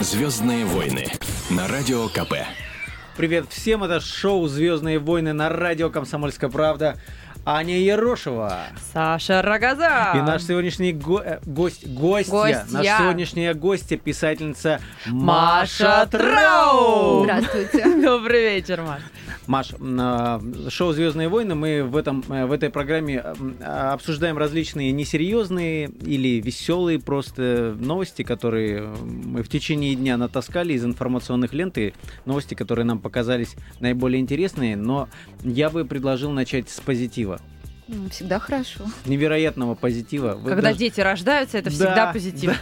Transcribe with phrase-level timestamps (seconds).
[0.00, 1.06] Звездные войны
[1.50, 2.34] на радио КП.
[3.16, 6.96] Привет всем, это шоу «Звездные войны» на радио «Комсомольская правда».
[7.46, 8.54] Аня Ерошева.
[8.92, 10.12] Саша Рогоза.
[10.14, 12.64] И наш сегодняшний го- э, гость, гостья, Гостья.
[12.70, 17.24] наша сегодняшняя гостья, писательница Маша Трау.
[17.24, 17.84] Здравствуйте.
[18.02, 19.00] Добрый вечер, Маш.
[19.46, 23.18] Маш, а, шоу «Звездные войны» мы в, этом, э, в этой программе
[23.60, 30.84] а, обсуждаем различные несерьезные или веселые просто новости, которые мы в течение дня натаскали из
[30.84, 31.94] информационных лент, и
[32.26, 35.08] новости, которые нам показались наиболее интересные, но
[35.42, 37.40] я бы предложил начать с позитива.
[37.88, 38.84] Ну, Всегда хорошо.
[39.06, 40.34] Невероятного позитива.
[40.36, 42.50] Вы Когда даже- дети рождаются, это Да, всегда позитив.
[42.50, 42.56] да.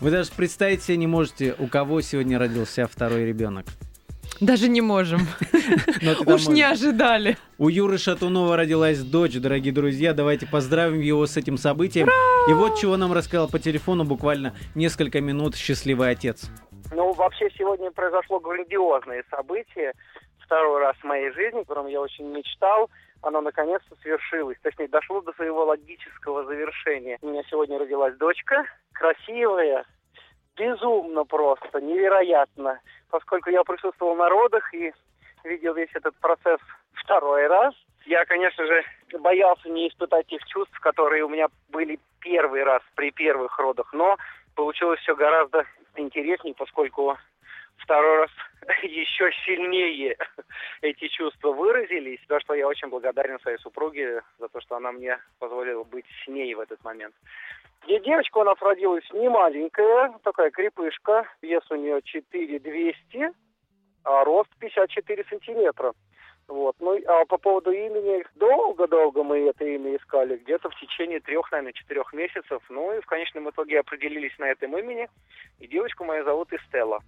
[0.00, 3.64] Вы даже представить себе не можете, у кого сегодня родился второй ребенок.
[4.40, 5.20] Даже не можем.
[6.26, 7.36] Уж не ожидали.
[7.58, 10.14] У Юры Шатунова родилась дочь, дорогие друзья.
[10.14, 12.08] Давайте поздравим его с этим событием.
[12.48, 16.48] И вот чего нам рассказал по телефону буквально несколько минут счастливый отец.
[16.92, 19.92] Ну, вообще сегодня произошло грандиозное событие.
[20.38, 22.88] Второй раз в моей жизни, о котором я очень мечтал.
[23.22, 24.56] Оно наконец-то свершилось.
[24.62, 27.18] Точнее, дошло до своего логического завершения.
[27.20, 28.64] У меня сегодня родилась дочка.
[28.92, 29.84] Красивая.
[30.56, 31.80] Безумно просто.
[31.80, 32.80] Невероятно.
[33.10, 34.92] Поскольку я присутствовал на родах и
[35.44, 36.60] видел весь этот процесс
[36.94, 37.74] второй раз,
[38.06, 38.84] я, конечно же,
[39.20, 43.92] боялся не испытать тех чувств, которые у меня были первый раз при первых родах.
[43.92, 44.16] Но
[44.54, 47.16] получилось все гораздо интереснее, поскольку
[47.78, 48.30] второй раз
[48.82, 50.16] еще сильнее
[50.82, 55.18] эти чувства выразились, за что я очень благодарен своей супруге за то, что она мне
[55.38, 57.14] позволила быть с ней в этот момент.
[57.86, 63.30] И девочка у нас родилась не маленькая, такая крепышка, вес у нее 4200,
[64.04, 65.92] а рост 54 сантиметра.
[66.48, 66.76] Вот.
[66.80, 71.72] Ну, а по поводу имени, долго-долго мы это имя искали, где-то в течение трех, наверное,
[71.74, 72.62] четырех месяцев.
[72.70, 75.08] Ну и в конечном итоге определились на этом имени.
[75.60, 77.00] И девочку мою зовут Эстелла.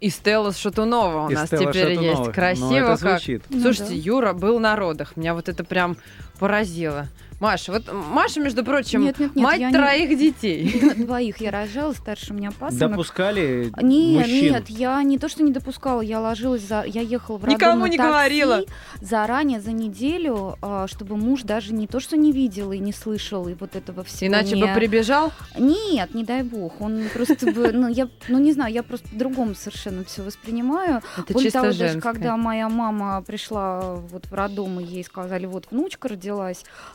[0.00, 2.04] И Стелла Шатунова у И нас Стелла теперь Шатунова.
[2.04, 2.26] есть.
[2.26, 2.98] Ну, Красиво это как.
[2.98, 3.42] звучит.
[3.50, 4.00] Ну Слушайте, да.
[4.00, 5.16] Юра был на родах.
[5.16, 5.96] Меня вот это прям
[6.38, 7.06] поразило.
[7.38, 10.94] Маша, вот Маша, между прочим, Нет, нет, нет, мать я не- троих детей.
[10.96, 12.92] Двоих я рожала, старше у меня пасынок.
[12.92, 14.52] Допускали Нет, мужчин?
[14.54, 16.84] нет, я не то, что не допускала, я ложилась за...
[16.86, 18.60] Я ехала в роддом Никому на не такси говорила.
[19.02, 23.46] заранее, за неделю, а, чтобы муж даже не то, что не видел и не слышал,
[23.48, 24.62] и вот этого всего Иначе не...
[24.64, 25.30] бы прибежал.
[25.58, 26.80] Нет, не дай бог.
[26.80, 31.02] Он просто бы, ну, я, ну, не знаю, я просто по-другому совершенно все воспринимаю.
[31.18, 32.00] Это Более чисто того, даже женское.
[32.14, 36.25] когда моя мама пришла вот в роддом, и ей сказали, вот внучка родилась,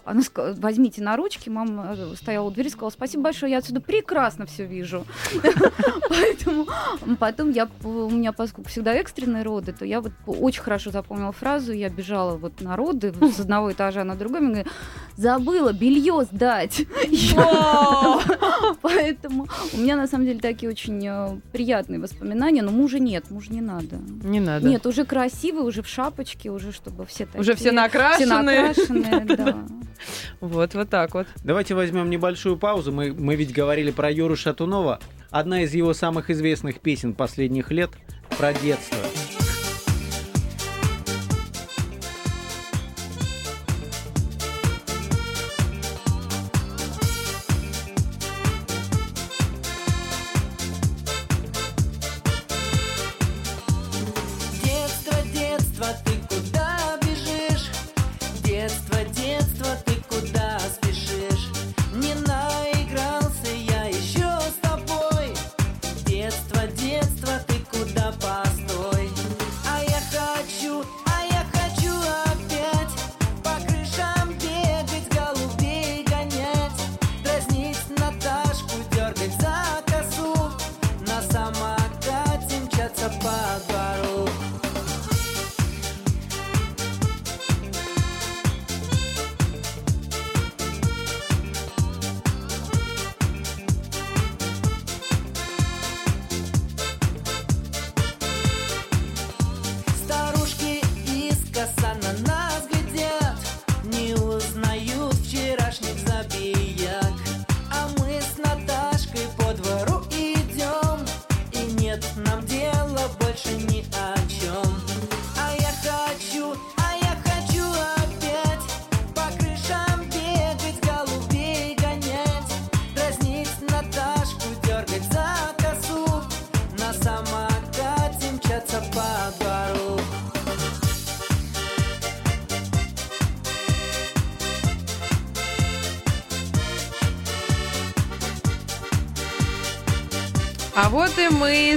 [0.05, 3.81] она сказала, возьмите на ручки, мама э, стояла у двери, сказала, спасибо большое, я отсюда
[3.81, 5.05] прекрасно все вижу.
[6.09, 6.67] Поэтому
[7.19, 11.71] потом я, у меня, поскольку всегда экстренные роды, то я вот очень хорошо запомнила фразу,
[11.71, 14.65] я бежала вот на роды с одного этажа на другой, мне
[15.15, 16.85] забыла белье сдать.
[18.81, 23.51] Поэтому у меня на самом деле такие очень э, приятные воспоминания, но мужа нет, мужа
[23.51, 23.97] не надо.
[24.23, 24.67] Не надо.
[24.67, 27.41] Нет, уже красивый, уже в шапочке, уже чтобы все такие...
[27.41, 28.41] Уже все Все накрашены.
[28.41, 29.67] накрашенные, да.
[30.39, 31.27] Вот, вот так вот.
[31.43, 32.91] Давайте возьмем небольшую паузу.
[32.91, 34.99] Мы, мы ведь говорили про Юру Шатунова.
[35.29, 37.91] Одна из его самых известных песен последних лет
[38.37, 38.97] про детство.
[38.97, 39.20] Детство,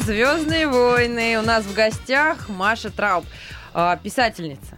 [0.05, 1.39] Звездные войны.
[1.39, 3.25] У нас в гостях Маша Трауб,
[3.73, 4.77] а, писательница.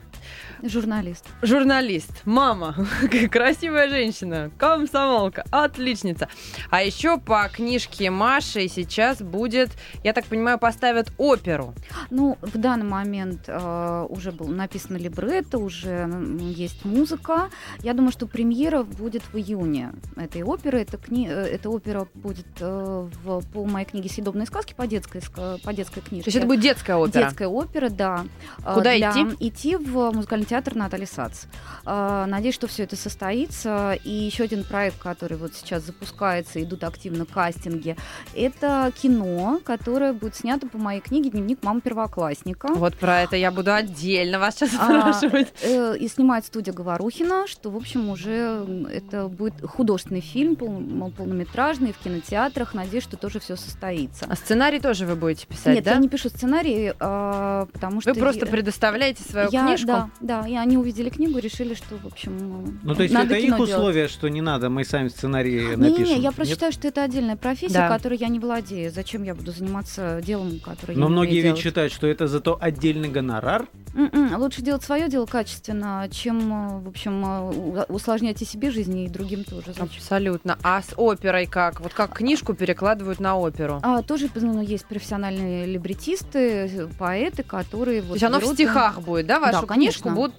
[0.63, 1.25] Журналист.
[1.43, 2.77] Журналист, мама,
[3.33, 6.29] красивая женщина, комсомолка, отличница.
[6.71, 9.71] А еще по книжке Маши сейчас будет,
[10.05, 11.75] я так понимаю, поставят оперу.
[12.11, 16.09] Ну, в данный момент э, уже был написано либретто, уже
[16.41, 17.51] есть музыка.
[17.81, 20.81] Я думаю, что премьера будет в июне этой оперы.
[20.81, 21.29] Эта, кни...
[21.29, 23.41] э, эта опера будет э, в...
[23.53, 25.23] по моей книге «Съедобные сказки» по детской,
[25.63, 26.25] по детской книжке.
[26.25, 27.25] То есть это будет детская опера.
[27.25, 28.25] Детская опера, да.
[28.65, 29.27] А, Куда для- идти?
[29.41, 31.45] Идти в музыкальный театр Натальи Сац.
[31.85, 33.99] А, Надеюсь, что все это состоится.
[34.05, 37.97] И еще один проект, который вот сейчас запускается, идут активно кастинги,
[38.35, 42.69] это кино, которое будет снято по моей книге «Дневник мамы первоклассника».
[42.75, 45.53] Вот про это я буду отдельно вас сейчас А, спрашивать.
[45.63, 51.93] Э, И снимает студия Говорухина, что, в общем, уже это будет художественный фильм, пол- полнометражный,
[51.93, 52.75] в кинотеатрах.
[52.75, 54.27] Надеюсь, что тоже все состоится.
[54.29, 55.93] А сценарий тоже вы будете писать, Нет, да?
[55.93, 58.13] я не пишу сценарий, а, потому что...
[58.15, 59.87] Вы просто я- предоставляете свою я, книжку?
[59.87, 63.39] Да, да, и они увидели книгу, решили, что, в общем, Ну, то есть надо это
[63.45, 63.71] их делать.
[63.71, 66.05] условия, что не надо, мы сами сценарий напишем.
[66.05, 66.55] Не-не-не, я просто Нет?
[66.55, 67.89] считаю, что это отдельная профессия, Да.
[67.89, 68.91] которой я не владею.
[68.91, 71.61] Зачем я буду заниматься делом, которое я Но умею многие ведь делать?
[71.61, 73.67] считают, что это зато отдельный гонорар.
[73.95, 78.99] М-м, Лучше делать свое дело качественно, чем, э, в общем, э, усложнять и себе жизнь,
[78.99, 79.69] и другим тоже.
[79.69, 79.85] Зачем?
[79.85, 80.59] Абсолютно.
[80.63, 81.81] А с оперой как?
[81.81, 83.81] Вот как книжку перекладывают на оперу?
[83.83, 88.03] А, тоже ну, есть профессиональные либретисты, поэты, которые...
[88.03, 89.41] То Вот есть оно в берут, э, стихах будет, да?
[89.41, 90.35] Вашу Да, книжку будут...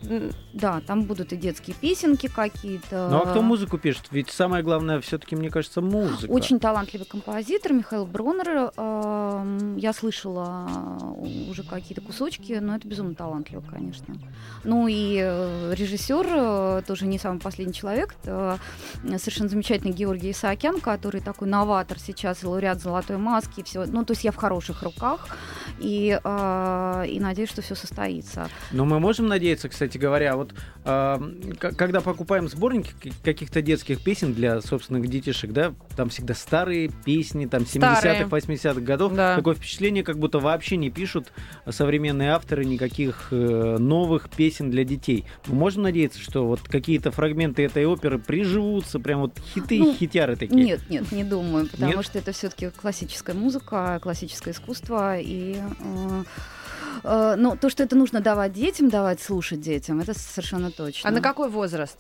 [0.54, 3.10] Да, там будут и детские песенки какие-то.
[3.12, 4.04] Ну а кто музыку пишет?
[4.12, 5.97] Ведь самое главное все-таки, мне кажется, музыка.
[6.28, 8.72] Очень талантливый композитор Михаил Бронер.
[8.78, 10.68] Эм, Я слышала
[11.24, 14.16] э, уже какие-то кусочки, но это безумно талантливо, конечно.
[14.64, 18.16] Ну и э, режиссер э, тоже не самый последний человек.
[18.22, 18.60] Это
[19.18, 23.62] совершенно замечательный Георгий Исаакян, который такой новатор сейчас, лауреат золотой маски.
[23.62, 23.86] и Все.
[23.86, 25.28] Ну, то есть я в хороших руках
[25.80, 28.50] и, и надеюсь, что все состоится.
[28.72, 30.54] Но мы можем надеяться, кстати говоря, вот
[30.84, 32.92] когда покупаем сборники
[33.24, 38.26] каких-то детских песен для собственных детишек, да, там всегда старые песни, там 70-х, Старые.
[38.26, 39.14] 80-х годов.
[39.14, 39.36] Да.
[39.36, 41.34] Такое впечатление, как будто вообще не пишут
[41.68, 45.26] современные авторы никаких э, новых песен для детей.
[45.48, 50.64] Можем надеяться, что вот какие-то фрагменты этой оперы приживутся, прям вот хиты, Ну, хитяры такие.
[50.64, 52.06] Нет, нет, не думаю, потому Нет?
[52.06, 56.24] что это все-таки классическая музыка, классическое искусство, и э,
[57.04, 61.10] э, ну, то, что это нужно давать детям, давать слушать детям, это совершенно точно.
[61.10, 61.98] А на какой возраст?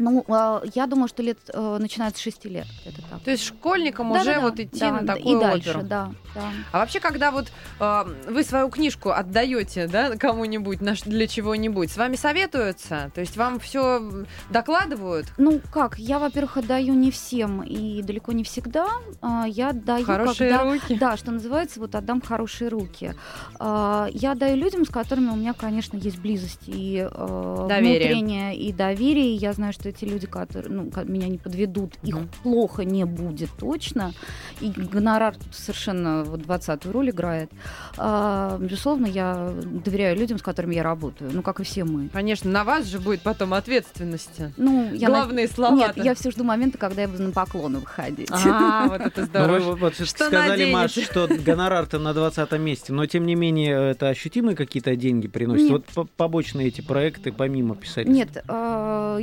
[0.00, 3.20] Ну, э, я думаю, что лет э, начинается с 6 лет, где-то так.
[3.22, 5.86] То есть школьникам уже Да-да-да, вот идти да, на да, такую и дальше, оперу?
[5.86, 6.42] да, да.
[6.72, 11.98] А вообще, когда вот э, вы свою книжку отдаете, да, кому-нибудь на для чего-нибудь, с
[11.98, 13.10] вами советуются?
[13.14, 15.26] То есть вам все докладывают?
[15.36, 18.88] Ну как, я, во-первых, отдаю не всем и далеко не всегда.
[19.20, 20.64] А, Я даю, Хорошие когда...
[20.64, 20.96] руки.
[20.98, 23.12] Да, что называется, вот отдам хорошие руки.
[23.58, 28.14] А, Я даю людям, с которыми у меня, конечно, есть близость и э, Доверие.
[28.14, 29.34] внутреннее, и доверие.
[29.34, 34.12] Я знаю, что эти люди, которые ну, меня не подведут, их плохо не будет точно.
[34.60, 37.50] И гонорар тут совершенно вот 20-ю роль играет.
[37.96, 39.52] А, Безусловно, я
[39.84, 41.30] доверяю людям, с которыми я работаю.
[41.32, 42.08] Ну, как и все мы.
[42.08, 44.40] Конечно, на вас же будет потом ответственность.
[44.56, 45.76] Ну, я Главные слова.
[45.76, 48.30] Нет, я все жду момента, когда я буду на поклоны выходить.
[48.30, 49.58] А, вот это Ну, здорово.
[49.58, 54.08] вы вот Что сказали, Маш, что гонорар-то на 20 месте, но тем не менее это
[54.08, 55.70] ощутимые какие-то деньги приносят.
[55.70, 58.12] Вот по- побочные эти проекты помимо писательства.
[58.12, 59.18] Нет, э,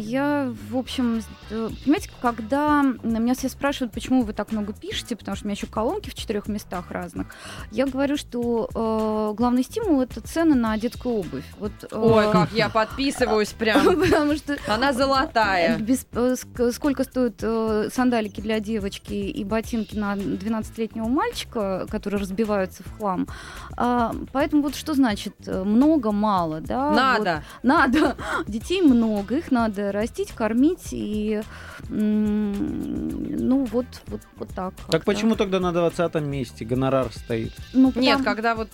[0.47, 5.35] я, в общем, э, понимаете, когда меня все спрашивают, почему вы так много пишете, потому
[5.35, 7.27] что у меня еще колонки в четырех местах разных,
[7.71, 11.45] я говорю, что э, главный стимул это цены на детскую обувь.
[11.59, 13.83] Вот, э, Ой, как я подписываюсь прям.
[13.99, 15.77] Потому что Она золотая.
[15.79, 22.21] без- э, ск- сколько стоят э, сандалики для девочки и ботинки на 12-летнего мальчика, которые
[22.21, 23.27] разбиваются в хлам.
[23.75, 26.87] А, поэтому вот что значит много, мало, да?
[26.89, 27.43] Вот Надо.
[27.63, 28.17] надо.
[28.47, 31.41] Детей много, их надо растить, кормить и
[31.89, 34.74] ну вот, вот, вот так.
[34.75, 35.06] Так как-то.
[35.06, 37.53] почему тогда на 20 месте гонорар стоит?
[37.74, 38.70] Ну, Нет, потому- когда вот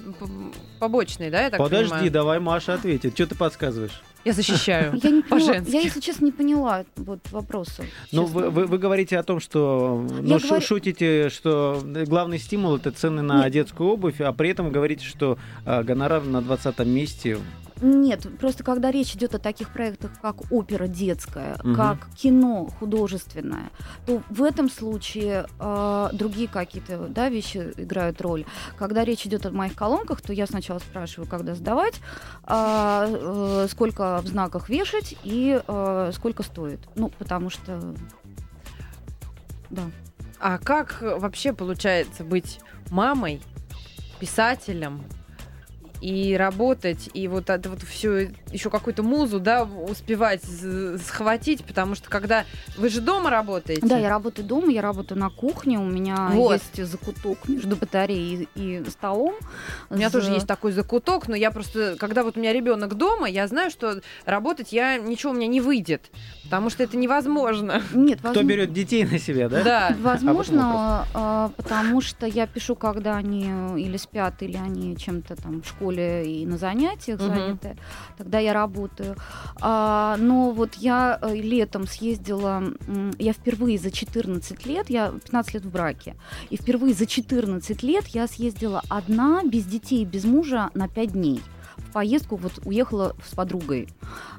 [0.79, 2.11] побочный, да, я так Подожди, понимаю?
[2.11, 3.13] давай Маша ответит.
[3.13, 4.01] Что ты подсказываешь?
[4.25, 4.99] Я защищаю.
[5.03, 7.83] Я не поняла, я, если честно, не поняла вот вопроса.
[8.13, 12.77] Ну, вы, вы, вы говорите о том, что ну, шу- говорю- шутите, что главный стимул
[12.77, 13.51] это цены на Нет.
[13.53, 17.37] детскую обувь, а при этом говорите, что а, гонорар на 20 месте.
[17.83, 21.75] Нет, просто когда речь идет о таких проектах, как опера детская, Мгм.
[21.75, 23.71] как кино художественное,
[24.05, 28.45] то в этом случае э, другие какие-то да, вещи играют роль.
[28.77, 31.99] Когда речь идет о моих колонках, то я сначала спрашиваю, когда сдавать,
[32.43, 36.79] а, э, сколько в знаках вешать и э, сколько стоит.
[36.95, 37.93] Ну, потому что...
[39.69, 39.83] Да.
[40.39, 42.61] А как э, вообще получается быть
[42.91, 43.41] мамой,
[44.21, 45.03] писателем,
[46.03, 50.41] и работать, и вот это вот все еще какую-то музу, да, успевать
[51.05, 52.45] схватить, потому что когда
[52.77, 53.85] вы же дома работаете.
[53.85, 56.53] Да, я работаю дома, я работаю на кухне, у меня Вот.
[56.75, 59.33] есть закуток между батареей и, и столом.
[59.89, 62.95] У меня З- тоже есть такой закуток, но я просто, когда вот у меня ребенок
[62.95, 66.11] дома, я знаю, что работать я ничего у меня не выйдет,
[66.43, 67.81] потому что это невозможно.
[67.93, 69.63] Нет, Кто возможно- берет детей на себя, да?
[69.63, 69.95] Да.
[69.99, 73.43] Возможно, а, потому что я пишу, когда они
[73.81, 77.77] или спят, или они чем-то там в школе и на занятиях заняты.
[78.17, 79.15] Тогда я работаю.
[79.61, 82.63] А, но вот я э, летом съездила,
[83.17, 86.15] я впервые за 14 лет, я 15 лет в браке,
[86.49, 91.41] и впервые за 14 лет я съездила одна, без детей, без мужа на 5 дней.
[91.77, 93.87] В поездку вот уехала с подругой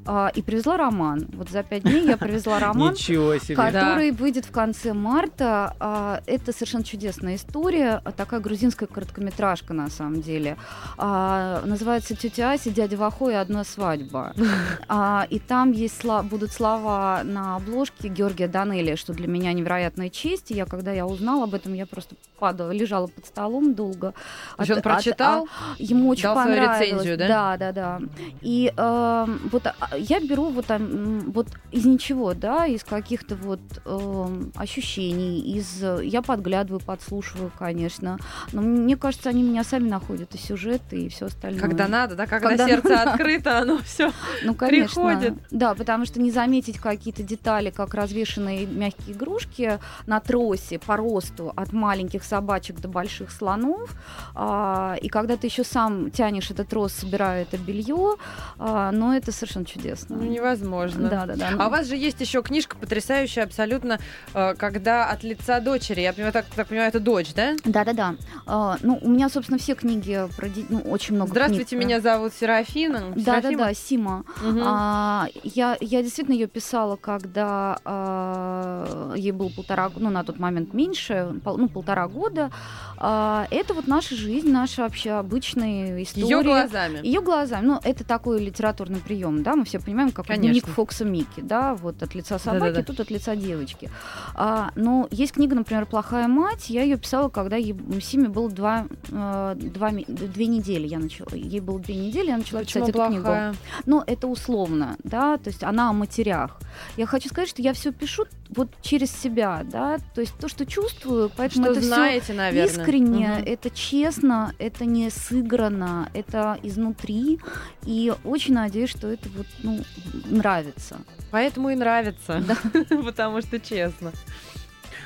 [0.07, 1.27] А, и привезла роман.
[1.35, 3.57] Вот за пять дней я привезла роман Ничего себе.
[3.57, 5.75] который выйдет в конце марта.
[5.81, 10.57] А, Это совершенно чудесная история, а, такая грузинская короткометражка на самом деле.
[10.99, 14.35] А, Называется «Тетя Ася, дядя Вахо и одна свадьба».
[14.89, 20.11] А, И там есть сла- будут слова на обложке Георгия Данелия, что для меня невероятная
[20.11, 20.51] честь.
[20.51, 24.13] И я, когда я узнала об этом, я просто падала, лежала под столом долго.
[24.59, 25.49] Есть он От- от- прочитал?
[25.79, 26.81] Ему очень Дал свою понравилось.
[26.81, 27.24] рецензию, да?
[27.29, 28.01] Да, да, да.
[28.41, 33.61] И эм, вот а, я беру вот, там, вот из ничего, да, из каких-то вот
[33.85, 38.19] эм, ощущений, из э, я подглядываю, подслушиваю, конечно.
[38.53, 41.61] Но мне кажется, они меня сами находят и сюжеты, и все остальное.
[41.61, 43.13] Когда надо, да, когда, Когда сердце надо.
[43.13, 44.13] открыто, оно все.
[44.43, 45.03] Ну, конечно.
[45.03, 45.35] приходит.
[45.51, 51.53] Да, потому что не заметить какие-то детали, как развешенные мягкие игрушки на тросе по росту
[51.55, 53.95] от маленьких собачек до больших слонов.
[54.35, 58.17] А, и когда ты еще сам тянешь этот трос, собирая это белье,
[58.59, 60.17] а, но это совершенно чудесно.
[60.17, 61.09] Ну, невозможно.
[61.09, 61.51] Да, да, да.
[61.59, 63.99] А у вас же есть еще книжка потрясающая абсолютно,
[64.35, 66.01] э, когда от лица дочери.
[66.01, 67.55] Я понимаю, так, так понимаю, это дочь, да?
[67.65, 68.15] Да, да, да.
[68.47, 71.87] А, ну, у меня, собственно, все книги про ди- ну, очень много Здравствуйте, книг про-
[71.87, 73.13] меня зовут Серафина.
[73.15, 73.65] Да, да, Серафима?
[73.65, 74.25] да, Сима.
[74.43, 74.61] Мгм.
[74.65, 80.75] А, я, я действительно ее писала, когда а, ей было полтора, ну, на тот момент
[80.75, 82.51] меньше, пол- ну, полтора года.
[82.97, 86.27] А, это вот наша жизнь, наша вообще обычная история.
[86.27, 87.01] Ее глазами.
[87.03, 87.67] Ее глазами.
[87.67, 90.53] Ну, это такой литературный прием, да, мы все понимаем, как Конечно.
[90.53, 92.83] дневник Фокса Микки, да, вот от лица собаки, Да-да-да.
[92.85, 93.91] тут от лица девочки.
[94.35, 98.87] А, но есть книга, например, «Плохая мать», я ее писала, когда ей, Симе было два,
[99.11, 103.07] э, два, две недели, я начала, ей было две недели, я начала Почему писать эту
[103.09, 103.23] книгу.
[103.23, 103.55] плохая?
[103.87, 106.59] Ну, это условно, да, то есть она о матерях.
[106.97, 110.67] Я хочу сказать, что я все пишу вот через себя, да, то есть то, что
[110.67, 112.84] чувствую, поэтому Что это знаете, наверное.
[112.85, 113.43] Искренне, Мгм.
[113.47, 117.39] это честно, это не сыграно, это изнутри,
[117.87, 119.81] и очень надеюсь, что это вот, ну,
[120.27, 120.97] нравится.
[121.31, 122.43] Поэтому и нравится.
[123.05, 124.13] Потому что честно.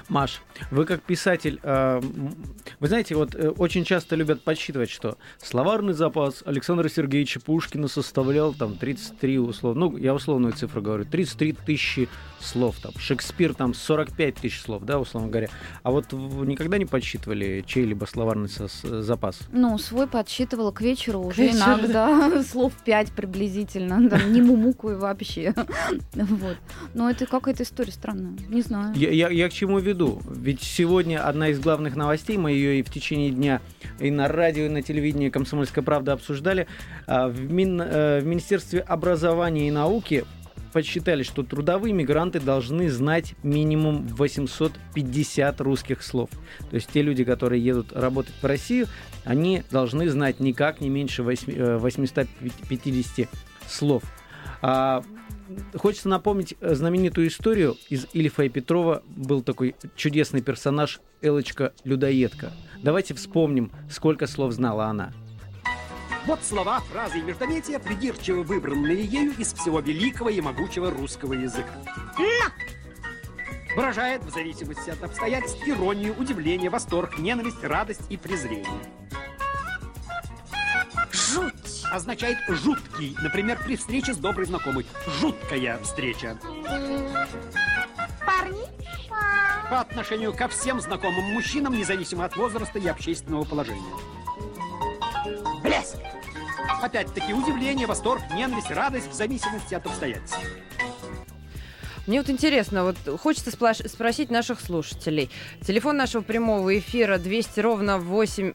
[0.08, 2.34] Маш, вы как писатель, э, м,
[2.80, 8.54] вы знаете, вот э, очень часто любят подсчитывать, что словарный запас Александра Сергеевича Пушкина составлял
[8.54, 12.08] там 33 условно, ну, я условную цифру говорю, 33 тысячи
[12.40, 12.92] слов там.
[12.96, 15.48] Шекспир там 45 тысяч слов, да, условно говоря.
[15.82, 19.40] А вот вы никогда не подсчитывали чей-либо словарный сос- запас?
[19.52, 25.54] Ну, свой подсчитывала к вечеру уже вечеру, иногда слов пять приблизительно, там, не мумукаю вообще.
[26.14, 26.56] Вот.
[26.94, 28.94] Но это какая-то история странная, не знаю.
[28.96, 29.97] Я, я- я к чему веду?
[30.06, 33.60] Ведь сегодня одна из главных новостей, мы ее и в течение дня
[34.00, 36.66] и на радио, и на телевидении «Комсомольская правда» обсуждали.
[37.06, 40.24] А, В, Мин- э, в Министерстве образования и науки
[40.72, 46.30] подсчитали, что трудовые мигранты должны знать минимум 850 русских слов.
[46.70, 48.86] То есть те люди, которые едут работать в Россию,
[49.24, 53.28] они должны знать никак не меньше восьми- э, 850
[53.66, 54.02] слов.
[54.62, 55.02] А,
[55.76, 59.02] Хочется напомнить э, знаменитую историю из Ильфа и Петрова.
[59.06, 62.52] Был такой чудесный персонаж Элочка Людоедка.
[62.82, 65.12] Давайте вспомним, сколько слов знала она.
[66.26, 71.72] Вот слова, фразы и междометия, придирчиво выбранные ею из всего великого и могучего русского языка.
[73.74, 78.66] Выражает в зависимости от обстоятельств иронию, удивление, восторг, ненависть, радость и презрение.
[81.90, 84.86] Означает жуткий, например, при встрече с доброй знакомой.
[85.20, 86.38] Жуткая встреча.
[88.24, 88.62] Парни?
[89.70, 93.82] По отношению ко всем знакомым мужчинам, независимо от возраста и общественного положения.
[95.62, 95.96] Блеск!
[96.82, 100.38] Опять-таки удивление, восторг, ненависть, радость в зависимости от обстоятельств.
[102.06, 105.30] Мне вот интересно, вот хочется сплаш- спросить наших слушателей.
[105.66, 108.54] Телефон нашего прямого эфира 200 ровно 8...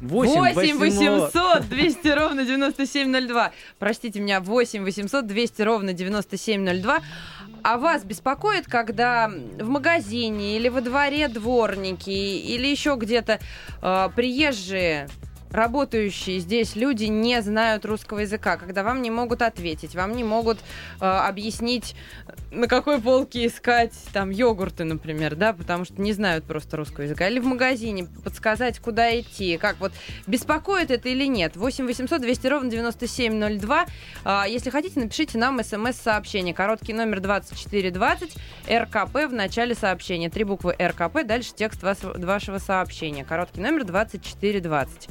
[0.00, 3.52] 8 800 200 ровно 9702.
[3.78, 7.00] Простите меня, 8 800 200 ровно 9702.
[7.62, 13.38] а вас беспокоит, когда в магазине или во дворе дворники или еще где-то
[13.82, 15.08] э, приезжие
[15.50, 20.58] работающие здесь люди не знают русского языка, когда вам не могут ответить, вам не могут
[21.00, 21.94] э, объяснить,
[22.50, 27.28] на какой полке искать там йогурты, например, да, потому что не знают просто русского языка.
[27.28, 29.56] Или в магазине подсказать, куда идти.
[29.56, 29.92] Как вот,
[30.26, 31.56] беспокоит это или нет?
[31.56, 33.86] 8 800 200 ровно 9702.
[34.24, 36.54] А, если хотите, напишите нам смс-сообщение.
[36.54, 38.36] Короткий номер 2420,
[38.68, 40.28] РКП в начале сообщения.
[40.28, 43.24] Три буквы РКП, дальше текст вас- вашего сообщения.
[43.24, 45.08] Короткий номер 2420.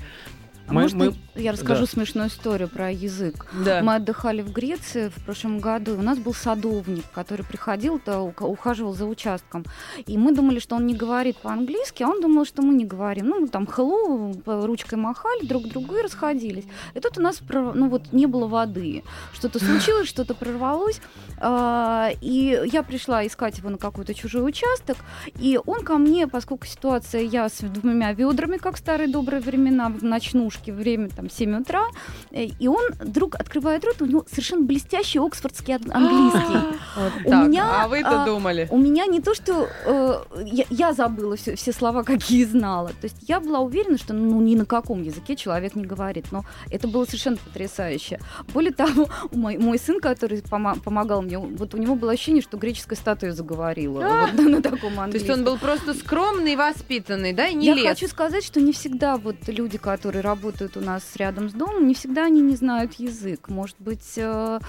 [0.70, 1.88] А Мы- может, мы- я расскажу да.
[1.88, 3.48] смешную историю про язык.
[3.66, 3.82] Да.
[3.82, 8.22] Мы отдыхали в Греции в прошлом году, и у нас был садовник, который приходил, то
[8.40, 9.66] ухаживал за участком.
[10.06, 13.28] И мы думали, что он не говорит по-английски, а он думал, что мы не говорим.
[13.30, 16.66] Ну, мы там hello, ручкой махали друг другу и расходились.
[16.94, 19.04] И тут у нас ну, вот, не было воды.
[19.34, 21.02] Что-то случилось, что-то прорвалось.
[21.40, 24.98] А, И я пришла искать его на какой-то чужой участок,
[25.40, 29.90] и он ко мне, поскольку ситуация, я с двумя ведрами, как в старые добрые времена,
[29.90, 31.84] в ночнушке, время там 7 утра,
[32.32, 36.80] э, и он вдруг открывает рот, у него совершенно блестящий оксфордский ан- английский.
[36.96, 37.48] Вот У так.
[37.48, 38.68] меня, а вы-то а, думали?
[38.72, 42.90] У меня не то, что э, я, я забыла все, все слова, какие знала.
[42.90, 46.26] То есть я была уверена, что ну ни на каком языке человек не говорит.
[46.32, 48.20] Но это было совершенно потрясающе.
[48.54, 52.58] Более того, мой, мой сын, который пома- помогал мне, вот у него было ощущение, что
[52.58, 54.04] греческая статуя заговорила.
[54.04, 54.28] А!
[54.28, 55.00] Вот на таком То есть
[55.30, 55.40] английском.
[55.40, 59.36] он был просто скромный воспитанный, да, и не Я хочу сказать, что не всегда вот
[59.48, 63.50] люди, которые работают у нас рядом с домом, не всегда они не знают язык.
[63.50, 64.60] Может быть, э,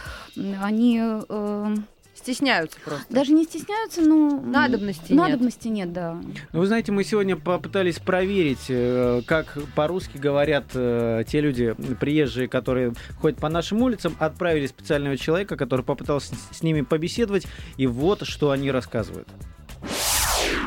[0.62, 1.75] они э,
[2.22, 3.06] Стесняются просто.
[3.08, 5.18] даже не стесняются, но Надобности нет.
[5.18, 6.20] надобности нет, да.
[6.52, 12.46] Ну, вы знаете, мы сегодня попытались проверить, э, как по-русски говорят э, те люди, приезжие,
[12.46, 17.46] которые ходят по нашим улицам, отправили специального человека, который попытался с ними побеседовать,
[17.78, 19.28] и вот что они рассказывают.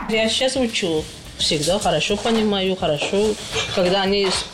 [0.09, 1.03] Я сейчас учу.
[1.37, 3.33] Всегда хорошо понимаю, хорошо.
[3.75, 4.45] Когда они с-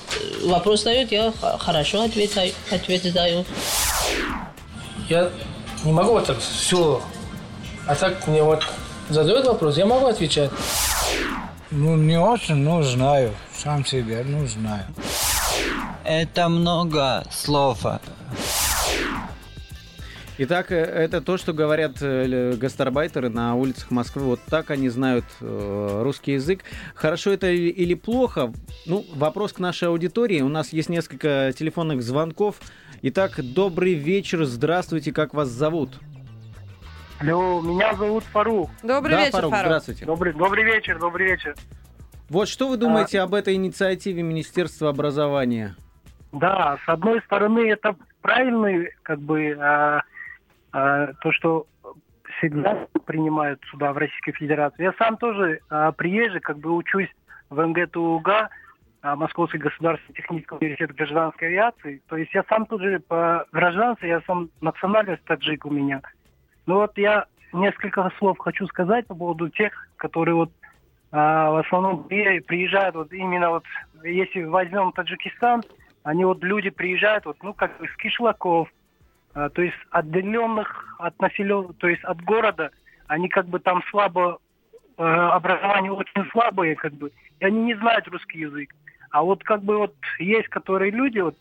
[0.45, 3.45] вопрос дают, я хорошо отвечаю, ответ даю.
[5.09, 5.29] Я
[5.83, 7.01] не могу вот так все.
[7.85, 8.65] А так мне вот
[9.09, 10.51] задают вопрос, я могу отвечать.
[11.71, 13.33] Ну, не очень, но знаю.
[13.55, 14.85] Сам себе, ну, знаю.
[16.05, 17.79] Это много слов.
[20.41, 24.21] Итак, э, это то, что говорят э, гастарбайтеры на улицах Москвы.
[24.21, 26.61] Вот так они знают э, русский язык.
[26.95, 28.53] Хорошо это или, плохо?
[28.85, 30.39] Ну, вопрос к нашей аудитории.
[30.39, 32.55] У нас есть несколько телефонных звонков.
[33.01, 35.99] Итак, добрый вечер, здравствуйте, как вас зовут?
[37.19, 38.69] Алло, меня зовут Фарух.
[38.81, 39.65] Добрый да, вечер, Фарук, Фарух.
[39.65, 40.05] здравствуйте.
[40.05, 41.53] Добрый, добрый вечер, добрый вечер.
[42.29, 45.75] Вот что вы думаете об этой инициативе Министерства образования?
[46.31, 49.57] Да, с одной стороны, это правильный, как бы,
[50.71, 51.65] а, то, что
[52.37, 54.83] всегда принимают сюда, в Российской Федерации.
[54.83, 57.09] Я сам тоже а, приезжий, как бы учусь
[57.49, 58.49] в МГТУГА,
[59.01, 62.01] а, Московский государственный технический университет гражданской авиации.
[62.07, 66.01] То есть я сам тоже по гражданству, я сам национальность таджик у меня.
[66.65, 70.51] Ну вот я несколько слов хочу сказать по поводу тех, которые вот
[71.11, 73.63] а, в основном при- приезжают вот именно вот,
[74.03, 75.63] если возьмем Таджикистан,
[76.03, 78.69] они вот люди приезжают вот, ну, как с кишлаков,
[79.33, 82.71] а, то есть отдаленных от населен, то есть от города,
[83.07, 84.39] они как бы там слабо,
[84.97, 88.69] э, образование очень слабое, как бы, и они не знают русский язык.
[89.11, 91.35] А вот как бы вот есть которые люди, вот,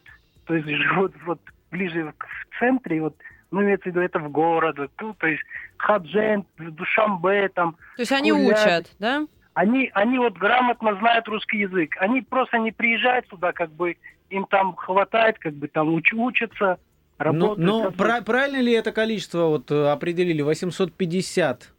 [0.46, 3.16] то есть живут вот ближе к в центре, вот,
[3.51, 5.42] ну, имеется в виду, это в город, вот, ну, то есть
[5.77, 8.62] Хаджен, Душамбе, там, То есть они Гулять.
[8.62, 9.27] учат, да?
[9.59, 11.96] они, они вот грамотно знают русский язык.
[11.98, 13.96] Они просто не приезжают сюда, как бы
[14.31, 16.79] им там хватает, как бы там уч- учатся,
[17.18, 17.59] работают.
[17.59, 17.96] но бы.
[17.96, 20.42] пра- правильно ли это количество вот э, определили?
[20.42, 21.72] 850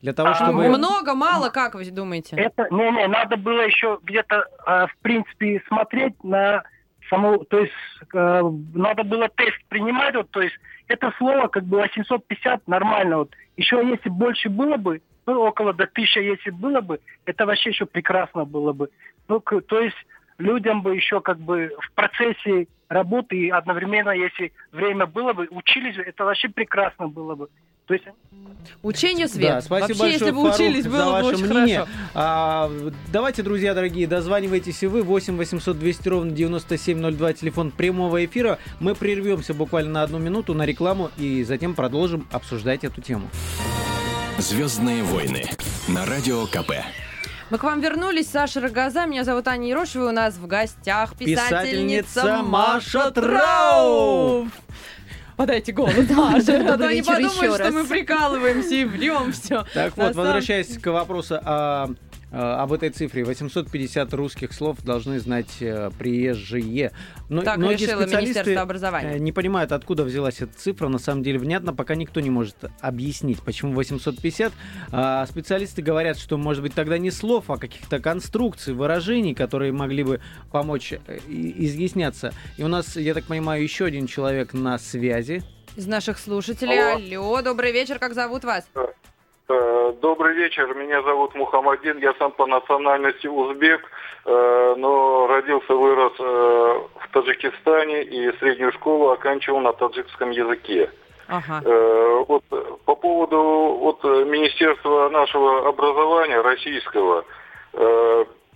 [0.00, 0.68] для того, А, чтобы...
[0.68, 2.36] Много, мало, как вы думаете?
[2.36, 6.64] Это, не-не, надо было еще где-то, э, в принципе, смотреть на
[7.08, 7.72] саму, то есть
[8.14, 8.42] э,
[8.74, 10.56] надо было тест принимать, вот, то есть
[10.88, 13.34] это слово как бы 850 нормально, вот.
[13.56, 17.86] Еще если больше было бы, ну, около до 1000 если было бы, это вообще еще
[17.86, 18.88] прекрасно было бы.
[19.28, 19.96] Ну, к- то есть
[20.38, 25.96] людям бы еще как бы в процессе работы и одновременно, если время было бы, учились,
[25.96, 27.48] бы, это вообще прекрасно было бы.
[27.86, 28.06] То есть
[28.82, 29.50] Учение свет.
[29.54, 31.76] Да, спасибо Вообще, если большое, бы учились, Фарух, было за бы ваше очень мнение.
[31.78, 31.92] хорошо.
[32.14, 32.70] А,
[33.12, 35.02] давайте, друзья дорогие, дозванивайтесь и вы.
[35.02, 38.58] 8 800 200 ровно 9702, телефон прямого эфира.
[38.78, 43.28] Мы прервемся буквально на одну минуту на рекламу и затем продолжим обсуждать эту тему.
[44.38, 45.44] Звездные войны
[45.88, 46.72] на радио КП.
[47.52, 52.22] Мы к вам вернулись, Саша Рогоза, меня зовут Аня Ерошева, у нас в гостях писательница,
[52.22, 54.48] Писательница Маша Трауф.
[55.36, 56.72] Подайте голос, Маша.
[56.72, 59.66] А то вечер подумают, что мы прикалываемся и врем все.
[59.74, 61.90] Так вот, возвращаясь к вопросу о,
[62.32, 66.92] об этой цифре, 850 русских слов должны знать э, приезжие.
[67.28, 69.14] Но, Так многие решило специалисты Министерство образования.
[69.14, 70.88] э, не понимают, откуда взялась эта цифра.
[70.88, 74.52] На самом деле, внятно, пока никто не может объяснить, почему 850.
[74.90, 80.02] А специалисты говорят, что, может быть, тогда не слов, а каких-то конструкций, выражений, которые могли
[80.02, 82.32] бы помочь э, и- изъясняться.
[82.56, 85.42] И у нас, я так понимаю, еще один человек на связи.
[85.76, 86.78] Из наших слушателей.
[86.94, 88.64] Алло, добрый вечер, как зовут вас?
[89.48, 93.80] Э, Добрый вечер, меня зовут Мухаммадин, я сам по национальности узбек,
[94.24, 100.90] э, но родился, вырос э, в Таджикистане и среднюю школу оканчивал на таджикском языке.
[101.28, 101.62] Ага.
[102.28, 102.42] Вот
[102.84, 103.38] по поводу
[103.80, 107.24] вот, Министерства нашего образования российского,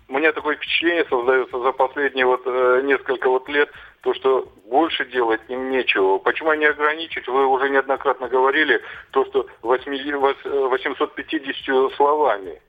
[0.09, 3.71] меня такое впечатление создается за последние вот э, несколько вот лет,
[4.03, 6.19] то, что больше делать им нечего.
[6.19, 7.27] Почему они ограничить?
[7.27, 12.61] Вы уже неоднократно говорили, то, что 8 вос- э, 850 словами.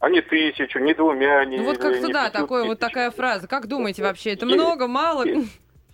[0.00, 3.10] А не тысячу, не двумя, не Ну вот не как-то да, 500 такое вот такая
[3.10, 3.48] фраза.
[3.48, 5.24] Как думаете вообще, это много, мало?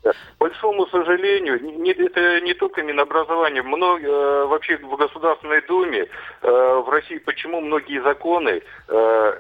[0.03, 6.07] К большому сожалению, не- не- это не только Минобразование, много, э, вообще в Государственной Думе
[6.43, 6.51] э,
[6.85, 9.35] в России почему многие законы э,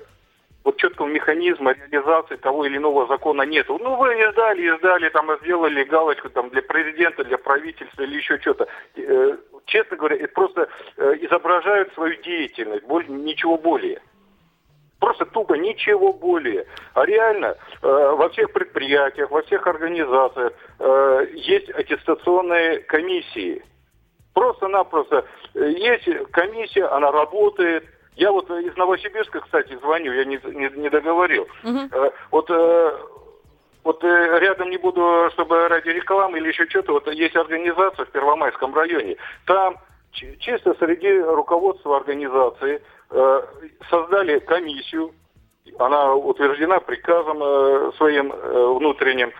[0.64, 3.66] вот четкого механизма реализации того или иного закона нет.
[3.68, 8.66] Ну, вы издали, издали, там, сделали галочку там, для президента, для правительства или еще что-то.
[8.96, 14.00] Э, честно говоря, это просто э, изображают свою деятельность, боль- ничего более.
[15.00, 16.66] Просто тупо ничего более.
[16.94, 23.62] А реально э, во всех предприятиях, во всех организациях э, есть аттестационные комиссии.
[24.33, 27.85] Просто-напросто э, есть комиссия, она работает.
[28.16, 31.46] Я вот э, из Новосибирска, кстати, звоню, я не, не, не договорил.
[31.92, 32.98] Э, Вот э,
[33.83, 38.11] вот э, рядом не буду, чтобы ради рекламы или еще что-то, вот есть организация в
[38.11, 39.16] Первомайском районе.
[39.46, 39.77] Там
[40.12, 43.42] чи- чисто среди руководства организации э,
[43.90, 45.12] создали комиссию,
[45.79, 49.33] она утверждена приказом э, своим э, внутренним,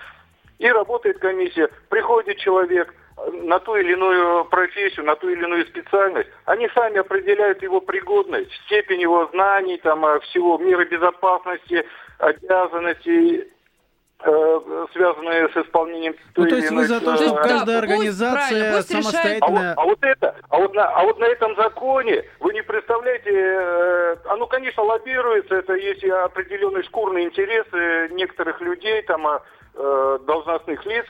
[0.59, 1.69] и работает комиссия.
[1.89, 7.63] Приходит человек на ту или иную профессию, на ту или иную специальность, они сами определяют
[7.63, 11.87] его пригодность, степень его знаний, там, э, всего мира безопасности,
[12.19, 13.45] обязанностей,
[14.21, 17.79] э, связанные с исполнением той Ну, то или есть вы иной, за то, чтобы каждая
[17.79, 19.73] организация самостоятельно...
[19.77, 22.63] а вот, а вот это, а вот, на, а вот на этом законе, вы не
[22.63, 29.39] представляете, э, оно, конечно, лоббируется, это есть и определенные шкурные интересы некоторых людей, там, э,
[29.75, 31.07] э, должностных лиц,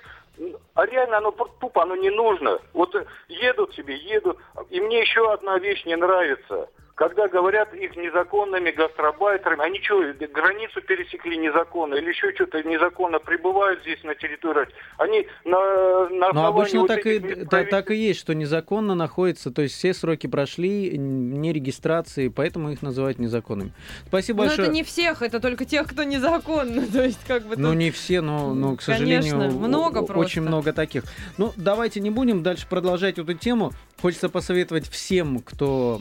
[0.75, 2.59] а реально оно тупо, оно не нужно.
[2.73, 4.39] Вот э, едут себе, едут.
[4.71, 6.69] И мне еще одна вещь не нравится.
[6.97, 10.01] Когда говорят их незаконными гастробайтерами, они что,
[10.33, 16.27] границу пересекли незаконно или еще что-то незаконно прибывают здесь на территории, они на, на Ну,
[16.29, 19.75] основании обычно вот так этих и, та- так и есть, что незаконно находится, то есть
[19.75, 23.73] все сроки прошли, не регистрации, поэтому их называют незаконными.
[24.07, 24.69] Спасибо большое.
[24.69, 26.87] это не всех, это только тех, кто незаконно.
[26.93, 28.95] То есть как бы Ну, тут- не все, но, но к Конечно,
[29.33, 30.19] сожалению, много о- просто.
[30.21, 31.03] очень много таких.
[31.39, 33.73] Ну, давайте не будем дальше продолжать эту тему.
[34.01, 36.01] Хочется посоветовать всем, кто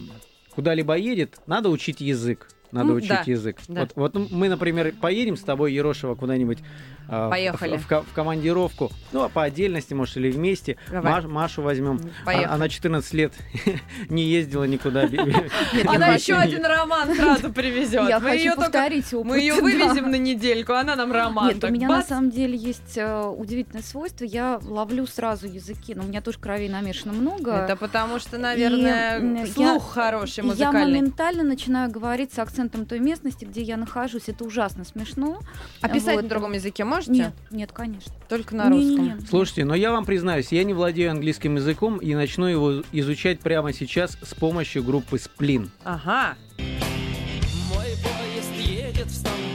[0.55, 2.47] куда-либо едет, надо учить язык.
[2.73, 3.57] Надо М, учить да, язык.
[3.67, 3.81] да.
[3.81, 6.57] Вот, вот ну, мы, например, поедем с тобой, Ерошева, куда-нибудь
[7.07, 7.77] а, в- Поехали.
[7.77, 8.89] В, в ко- в командировку.
[9.11, 10.77] Ну, а по отдельности, может, или вместе.
[10.89, 11.11] Давай.
[11.13, 11.99] Маш- Машу возьмем.
[12.25, 13.33] А- Она 14 лет
[14.09, 15.01] не ездила никуда.
[15.87, 18.07] Она еще один роман сразу привезет.
[18.09, 19.11] Я Мы хочу повторить.
[19.13, 21.49] Мы ее вывезем на недельку, она нам роман.
[21.49, 24.23] Нет, у меня на самом деле есть э, удивительное свойство.
[24.25, 27.51] Я ловлю сразу языки, но у меня тоже кровей намешано много.
[27.51, 30.85] Это потому что, наверное, слух я- хороший, Я музыкальный.
[30.99, 34.23] моментально начинаю говорить с акцентом той местности, где я нахожусь.
[34.27, 35.39] Это ужасно смешно.
[35.81, 36.23] А писать Вот.
[36.23, 37.11] на другом языке можете?
[37.11, 38.11] Нет, нет, конечно.
[38.29, 39.19] Только на русском.
[39.27, 43.73] Слушайте, но я вам признаюсь, я не владею английским языком и начну его изучать прямо
[43.73, 45.71] сейчас с помощью группы Сплин.
[45.83, 46.35] Ага.
[46.57, 49.52] Мой поезд едет в Стамбул.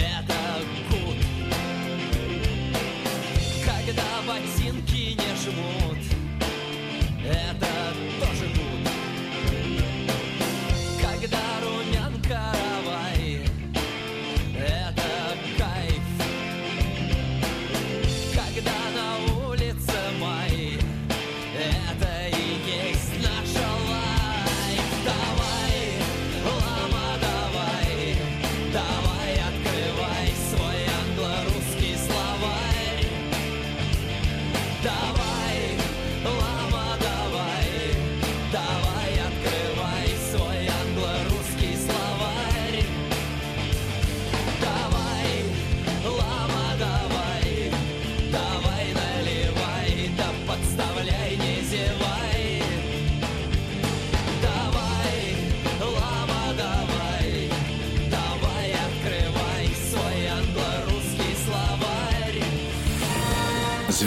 [0.00, 0.39] Это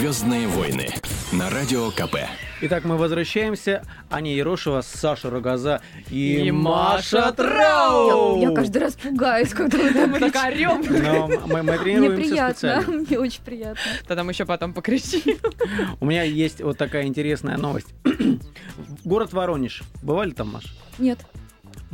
[0.04, 0.88] Звездные войны
[1.32, 2.16] на радио КП.
[2.60, 3.82] Итак, мы возвращаемся.
[4.10, 8.38] Аня Ерошева, Саша Рогоза и, И Маша Трау.
[8.38, 10.82] Я каждый раз пугаюсь, когда Мы так орем.
[11.02, 13.02] Но мы, мы Мне тренируемся приятно, специально.
[13.08, 13.80] мне очень приятно.
[14.06, 15.38] Тогда мы еще потом покричим.
[16.00, 17.94] У меня есть вот такая интересная новость.
[19.06, 19.84] Город Воронеж.
[20.02, 20.68] Бывали там, Маша?
[20.98, 21.18] Нет.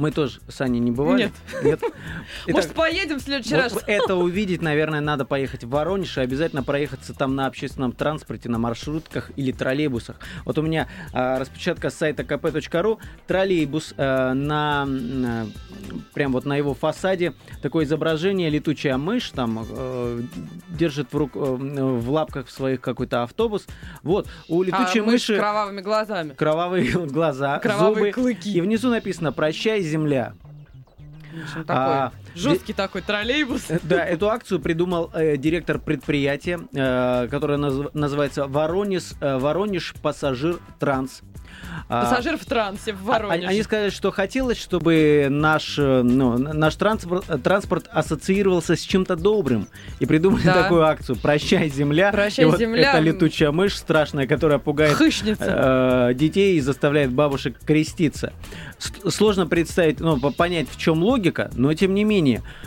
[0.00, 1.24] Мы тоже с Аней не бывали.
[1.24, 1.32] Нет.
[1.62, 1.80] Нет.
[2.48, 3.78] Может, Итак, поедем в следующий вот раз?
[3.86, 8.58] это увидеть, наверное, надо поехать в Воронеж и обязательно проехаться там на общественном транспорте, на
[8.58, 10.16] маршрутках или троллейбусах.
[10.46, 12.98] Вот у меня а, распечатка с сайта kp.ru.
[13.26, 15.46] Троллейбус а, на, на-
[16.14, 20.22] прям вот на его фасаде такое изображение летучая мышь там э,
[20.70, 23.66] держит в, рук, э, в лапках своих какой-то автобус.
[24.02, 26.32] Вот у летучей А мышь с мыши кровавыми глазами.
[26.32, 28.22] кровавые глаза, Кровавые зубы.
[28.22, 28.50] клыки.
[28.50, 30.32] И внизу написано «Прощай, земля».
[31.42, 33.70] Общем, А, такой жесткий такой троллейбус.
[33.70, 39.94] Э, Да, эту акцию придумал э, директор предприятия, э, которое наз- называется Воронеж, э, Воронеж
[40.02, 41.20] Пассажир Транс.
[41.88, 43.46] А, Пассажир в трансе в а- Воронеже.
[43.48, 49.68] Они сказали, что хотелось, чтобы наш, ну, наш транспорт, транспорт ассоциировался с чем-то добрым.
[49.98, 50.62] И придумали Да.
[50.62, 52.12] такую акцию «Прощай, земля».
[52.12, 52.92] «Прощай, И вот земля».
[52.94, 58.32] Это летучая мышь страшная, которая пугает э, детей и заставляет бабушек креститься.
[58.78, 62.19] С- Сложно представить, ну, по- понять, в чем логика, но тем не менее,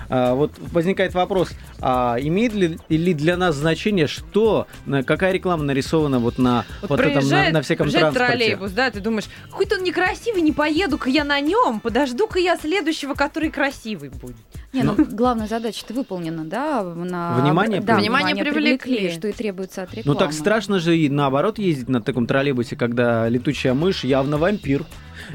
[0.09, 4.67] а, вот возникает вопрос, а имеет ли, ли для нас значение, что,
[5.05, 8.19] какая реклама нарисована вот на Вот, вот этом, на, на всяком транспорте?
[8.19, 13.13] троллейбус, да, ты думаешь, какой-то он некрасивый, не поеду-ка я на нем, подожду-ка я следующего,
[13.13, 14.35] который красивый будет.
[14.73, 16.81] Не, ну, главная задача-то выполнена, да?
[16.83, 17.39] На...
[17.39, 18.09] Внимание да, привлекли.
[18.09, 19.11] Внимание привлекли.
[19.11, 20.19] что и требуется от Ну рекламы.
[20.19, 24.83] так страшно же и наоборот ездить на таком троллейбусе, когда летучая мышь явно вампир.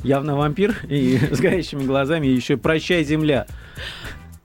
[0.02, 3.46] Явно вампир и с горящими глазами, и еще прощай, земля.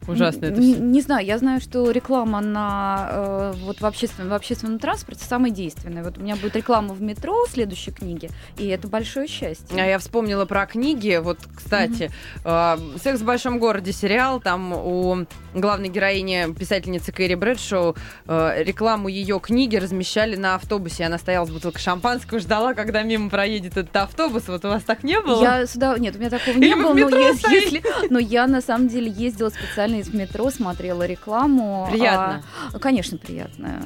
[0.07, 4.33] Ужасно это не, не знаю, я знаю, что реклама на э, вот в общественном, в
[4.33, 6.03] общественном транспорте самая действенная.
[6.03, 9.81] Вот у меня будет реклама в метро в следующей книге, и это большое счастье.
[9.81, 11.19] А я вспомнила про книги.
[11.21, 12.11] Вот, кстати,
[12.43, 17.95] э, «Секс в большом городе» сериал, там у главной героини, писательницы Кэрри Брэдшоу,
[18.27, 21.05] э, рекламу ее книги размещали на автобусе.
[21.05, 24.47] Она стояла с бутылкой шампанского, ждала, когда мимо проедет этот автобус.
[24.47, 25.41] Вот у вас так не было?
[25.41, 25.97] Я сюда...
[25.97, 27.81] Нет, у меня такого Или не в было, но, стоите?
[27.81, 27.83] если...
[28.09, 31.87] но я на самом деле ездила специально из метро, смотрела рекламу.
[31.91, 32.43] Приятно.
[32.73, 33.81] А, конечно, приятно.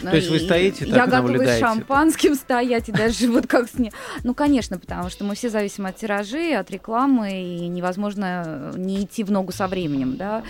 [0.00, 3.68] То есть вы И стоите, так Я готова с шампанским стоять, и даже вот как
[3.68, 3.92] с ней.
[4.22, 9.24] Ну, конечно, потому что мы все зависим от тиражей, от рекламы, и невозможно не идти
[9.24, 10.42] в ногу со временем, да.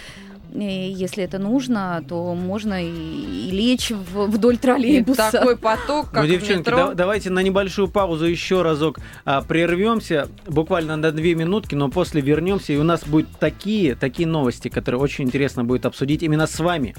[0.55, 5.31] И если это нужно, то можно и, и лечь в- вдоль И троллейбуса.
[5.33, 6.77] такой поток, как ну, в девчонки, метро.
[6.77, 12.21] да- давайте на небольшую паузу еще разок а, прервемся, буквально на две минутки, но после
[12.21, 16.59] вернемся, и у нас будут такие, такие новости, которые очень интересно будет обсудить именно с
[16.61, 16.95] вами.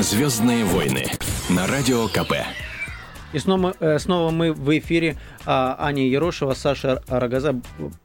[0.00, 1.06] Звездные войны
[1.48, 2.32] на радио КП.
[3.32, 5.16] И снова, э, снова мы в эфире.
[5.46, 7.54] А, Аня Ерошева, Саша Рогоза.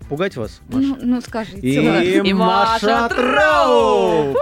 [0.10, 0.88] Пугать вас, Маша?
[0.88, 1.60] Ну, ну, скажите.
[1.60, 2.28] И.
[2.30, 3.10] И Маша!
[3.10, 4.38] Траут!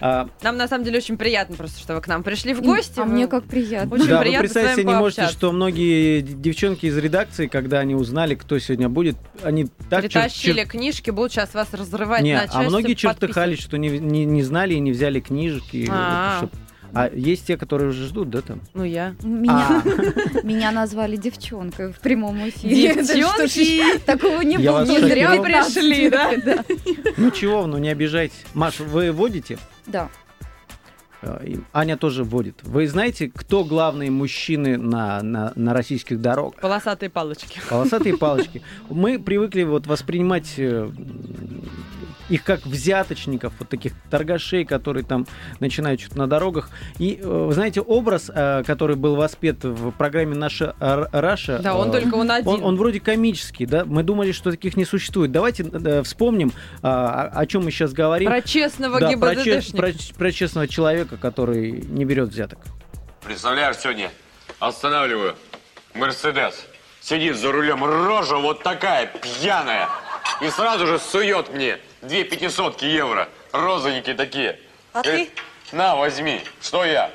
[0.00, 2.98] А, Нам на самом деле очень приятно просто, что вы к нам пришли в гости.
[2.98, 3.94] А мне как приятно.
[3.94, 5.38] Очень да, вы приятно с представить себе не можете, пообщаться.
[5.38, 10.68] что многие девчонки из редакции, когда они узнали, кто сегодня будет, они так Притащили чер-
[10.68, 12.56] книжки, будут сейчас вас разрывать Не, на а части.
[12.68, 13.18] многие подписывать.
[13.20, 15.88] чертыхались, что не, не, не знали и не взяли книжки.
[15.90, 16.38] А.
[16.38, 16.50] чтоб-
[16.92, 18.60] А есть те, которые уже ждут, да, там?
[18.74, 19.14] Ну, я.
[19.22, 20.42] Меня, А.
[20.42, 22.94] меня назвали девчонкой в прямом эфире.
[23.02, 23.98] Девчонки!
[24.04, 24.84] Такого не было.
[24.84, 25.42] Не зря.
[25.42, 26.32] Пришли, да?
[26.44, 26.64] Да.
[27.16, 28.44] Ну чего, ну не обижайтесь.
[28.54, 29.58] Маш, вы водите?
[29.86, 30.08] Да.
[31.44, 32.60] И Аня тоже водит.
[32.62, 36.60] Вы знаете, кто главные мужчины на, на, на российских дорогах?
[36.60, 37.60] Полосатые палочки.
[37.68, 38.62] Полосатые палочки.
[38.90, 40.88] Мы привыкли вот воспринимать э,
[42.28, 45.26] их как взяточников, вот таких торгашей, которые там
[45.60, 46.70] начинают что-то на дорогах.
[46.98, 51.88] И, э, вы знаете, образ, э, который был воспет в программе «Наша Раша», Да, он
[51.90, 52.48] э, только он один.
[52.48, 53.84] он, он вроде комический, да?
[53.84, 55.32] Мы думали, что таких не существует.
[55.32, 58.28] Давайте вспомним, а, о, чем мы сейчас говорим.
[58.28, 62.58] Про честного Да, про, че- про про честного человека, который не берет взяток.
[63.24, 64.10] Представляешь, сегодня
[64.58, 65.34] останавливаю
[65.94, 66.66] Мерседес.
[67.00, 69.88] Сидит за рулем рожа вот такая, пьяная.
[70.42, 73.28] И сразу же сует мне две пятисотки евро.
[73.52, 74.60] Розовенькие такие.
[74.92, 75.30] А Говорит,
[75.72, 76.42] На, возьми.
[76.60, 77.10] Что я?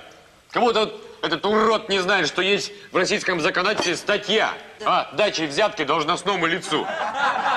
[0.51, 5.47] Как будто вот этот урод не знает, что есть в российском законодательстве статья о даче
[5.47, 6.85] взятки должностному лицу.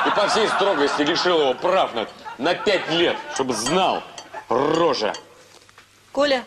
[0.07, 2.07] И по всей строгости лишил его прав на,
[2.39, 4.03] на пять лет, чтобы знал.
[4.49, 5.15] Рожа.
[6.13, 6.45] Коля,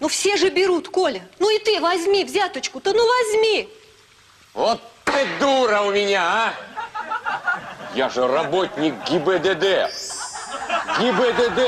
[0.00, 1.26] ну все же берут, Коля.
[1.38, 3.68] Ну и ты возьми взяточку-то, ну возьми.
[4.52, 6.54] Вот ты дура у меня, а!
[7.94, 9.88] Я же работник ГИБДД.
[11.00, 11.60] ГИБДД.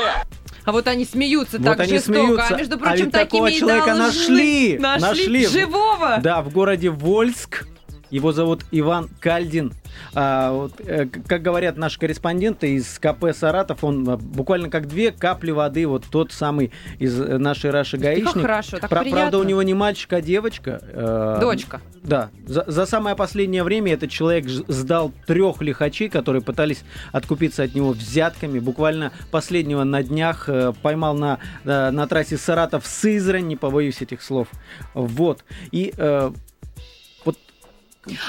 [0.65, 2.17] А вот они смеются Вот так они жестоко.
[2.19, 2.53] смеются.
[2.53, 4.07] А между А прочим, ведь такого такими и человека должны.
[4.07, 4.77] нашли.
[4.79, 5.47] Нашли.
[5.47, 6.17] Живого.
[6.21, 7.65] Да, в городе Вольск.
[8.09, 9.73] Его зовут Иван Кальдин.
[10.13, 15.11] А, вот, э, как говорят наши корреспонденты из КП Саратов, он а, буквально как две
[15.11, 18.41] капли воды, вот тот самый из э, нашей Раши гаишник.
[18.41, 19.21] хорошо, так Пра- приятно.
[19.21, 20.81] Правда, у него не мальчик, а девочка.
[20.83, 21.81] Э, Дочка.
[22.03, 22.29] Да.
[22.45, 27.91] За, за самое последнее время этот человек сдал трех лихачей, которые пытались откупиться от него
[27.91, 28.59] взятками.
[28.59, 34.47] Буквально последнего на днях э, поймал на, э, на трассе Саратов-Сызрань, не побоюсь этих слов.
[34.93, 35.43] Вот.
[35.71, 36.31] И э,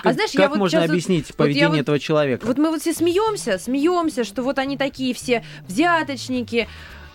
[0.04, 2.46] А знаешь, как я вот можно объяснить вот поведение вот- этого человека?
[2.46, 6.68] Вот мы вот все смеемся, смеемся, что вот они такие все взяточники,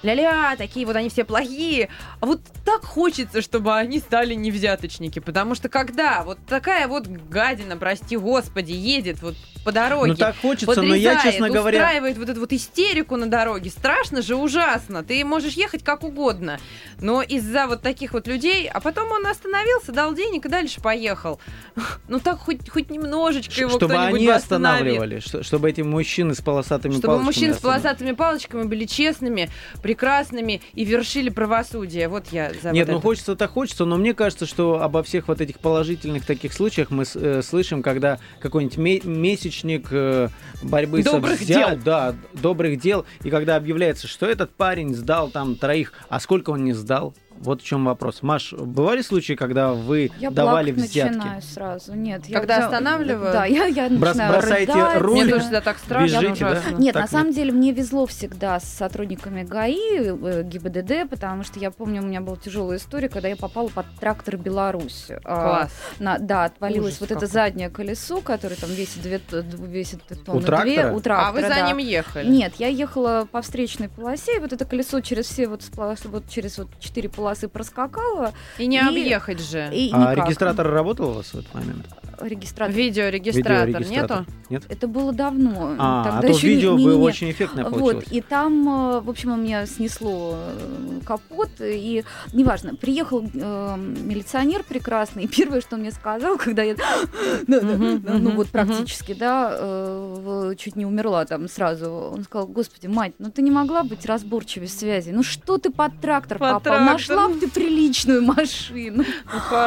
[0.04, 1.90] ля-ля, такие вот они все плохие.
[2.20, 7.08] А вот так хочется, чтобы они стали не взяточники, потому что когда вот такая вот
[7.08, 9.36] гадина, прости господи, едет вот
[9.66, 13.16] по дороге, Ну, так хочется, но я, подрезает, честно говоря- устраивает вот эту вот истерику
[13.16, 15.04] на дороге, страшно же, ужасно.
[15.04, 16.60] Ты можешь ехать как угодно,
[17.00, 21.40] но из-за вот таких вот людей, а потом он остановился, дал денег и дальше поехал.
[22.10, 26.42] Ну так хоть, хоть немножечко его чтобы кто-нибудь они останавливали, что- чтобы эти мужчины с
[26.42, 29.50] полосатыми Чтобы палочками мужчины с полосатыми палочками были честными,
[29.94, 32.08] прекрасными и вершили правосудие.
[32.08, 35.28] Вот я за Нет, вот ну хочется так хочется, но мне кажется, что обо всех
[35.28, 40.30] вот этих положительных таких случаях мы э, слышим, когда какой-нибудь ме- месячник э,
[40.64, 41.84] борьбы Добрых со взят- дел.
[41.86, 46.64] да, добрых дел, и когда объявляется, что этот парень сдал там троих, а сколько он
[46.64, 47.14] не сдал?
[47.44, 48.22] Вот в чем вопрос.
[48.22, 51.16] Маш, бывали случаи, когда вы Я давали плакать взятки?
[51.16, 51.94] начинаю сразу.
[51.94, 53.34] Нет, я Когда за- останавливают?
[53.34, 55.02] Да, я, я Брос- начинаю бросаете рыдать.
[55.02, 56.62] руль, Мне тоже всегда так страшно, бежите, да?
[56.78, 59.76] Нет, Так на самом деле мне везло всегда с сотрудниками ГАИ,
[60.08, 63.86] э, ГИБДД, потому что я помню, у меня была тяжелая история, когда я попала под
[64.00, 65.08] трактор Беларусь.
[65.26, 65.72] А, Класс.
[66.00, 67.34] на- да, отвалилось Ужас вот это какой.
[67.34, 69.20] заднее колесо, которое там весит, две,
[69.68, 70.48] весит тонны две.
[70.48, 70.94] трактора?
[70.94, 71.68] У трактора, А вы за да.
[71.68, 72.28] ним ехали?
[72.30, 76.58] Нет, я ехала по встречной полосе, и вот это колесо через все вот, вот через
[76.58, 78.34] вот четыре полосы проскакало.
[78.58, 79.70] И не И- объехать же.
[79.74, 80.26] И А никак.
[80.28, 81.86] регистратор работал у вас в этот момент?
[82.22, 82.76] Регистратор.
[82.76, 84.20] Видеорегистратор, Видеорегистратор.
[84.20, 84.32] нету?
[84.50, 84.64] Нет?
[84.70, 85.76] Это было давно.
[85.80, 88.08] А, Тогда а то еще не- видео не- было не- очень эффектное Вот, получилось.
[88.12, 92.04] и там, э, в общем, у меня снесло э, капот, и
[92.34, 96.76] неважно, приехал э, милиционер прекрасный, и первое, что он мне сказал, когда я,
[97.48, 103.32] ну вот практически, да, э, чуть не умерла там сразу, он сказал, господи, мать, ну
[103.32, 107.50] ты не могла быть разборчивее связи, ну что ты под трактор попал, нашла бы ты
[107.50, 109.04] приличную машину.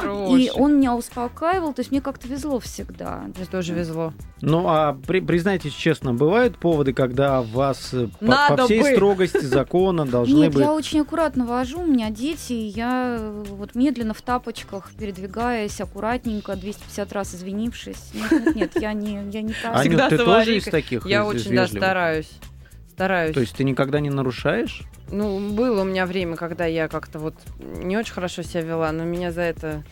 [0.04, 0.36] Ну.
[0.36, 3.24] И он меня успокаивал, то есть мне как-то везло всегда.
[3.34, 4.12] Мне тоже везло.
[4.40, 8.92] Ну, а при- признайтесь честно, бывают поводы, когда вас э, по, Надо по всей бы.
[8.92, 10.62] строгости закона должны Нет, быть...
[10.62, 15.80] я очень аккуратно вожу, у меня дети, и я э, вот медленно в тапочках, передвигаясь,
[15.80, 18.12] аккуратненько, 250 раз извинившись.
[18.14, 19.72] Нет, нет, нет, я не, я не та.
[19.72, 21.06] Аню, Всегда ты тоже из таких?
[21.06, 22.30] Я очень даже стараюсь.
[22.96, 23.34] Стараюсь.
[23.34, 24.80] То есть ты никогда не нарушаешь?
[25.10, 29.04] Ну, было у меня время, когда я как-то вот не очень хорошо себя вела, но
[29.04, 29.84] меня за это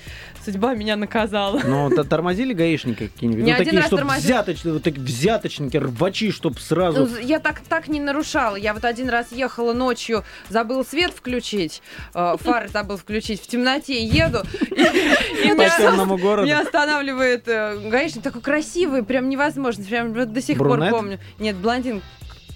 [0.42, 1.60] судьба меня наказала.
[1.62, 3.44] Ну, т- тормозили гаишники какие-нибудь?
[3.44, 4.24] Не ну, один такие, раз чтобы тормозили.
[4.32, 7.06] взяточные, вот такие взяточники, рвачи, чтобы сразу...
[7.06, 8.56] Ну, Я так, так не нарушала.
[8.56, 11.82] Я вот один раз ехала ночью, забыл свет включить,
[12.14, 14.38] э, фары забыл включить, в темноте еду.
[14.62, 16.46] и- По меня- темному городу.
[16.46, 21.20] Меня останавливает э, гаишник, такой красивый, прям невозможно, прям до сих пор помню.
[21.38, 22.00] Нет, блондин,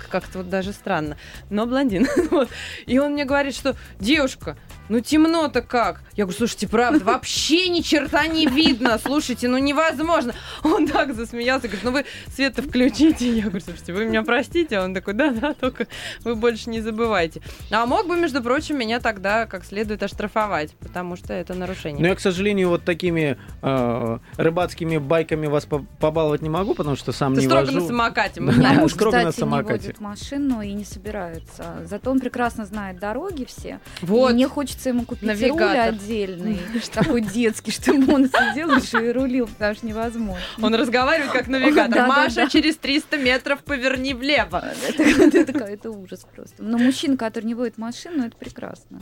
[0.07, 1.16] как-то вот даже странно,
[1.51, 2.07] но блондин.
[2.30, 2.49] Вот.
[2.86, 4.57] И он мне говорит, что девушка,
[4.89, 6.01] ну темно-то как?
[6.14, 10.34] Я говорю, слушайте, правда, вообще ни черта не видно, слушайте, ну невозможно.
[10.64, 13.30] Он так засмеялся, говорит, ну вы свет включите.
[13.36, 14.78] Я говорю, слушайте, вы меня простите?
[14.78, 15.86] А Он такой, да-да, только
[16.24, 17.41] вы больше не забывайте.
[17.70, 22.01] А мог бы, между прочим, меня тогда как следует оштрафовать, потому что это нарушение.
[22.03, 26.97] Но я, к сожалению, вот такими э, рыбацкими байками вас по- побаловать не могу, потому
[26.97, 27.80] что сам Ты не строго вожу.
[27.80, 29.72] на самокате, мы Да, муж, строго на кстати, не самокате.
[29.72, 31.82] водит машину и не собирается.
[31.84, 33.80] Зато он прекрасно знает дороги все.
[34.03, 34.30] Вот.
[34.30, 34.49] И мне
[34.79, 35.95] хочется ему купить руль Навигатор.
[35.95, 36.61] отдельный,
[36.93, 38.70] такой детский, чтобы он сидел
[39.03, 40.41] и рулил, потому что невозможно.
[40.62, 42.07] Он разговаривает как навигатор.
[42.07, 44.64] Маша, через 300 метров поверни влево.
[44.89, 46.62] Это, это, это- это ужас просто.
[46.62, 49.01] Но мужчина, который не водит машину, это прекрасно.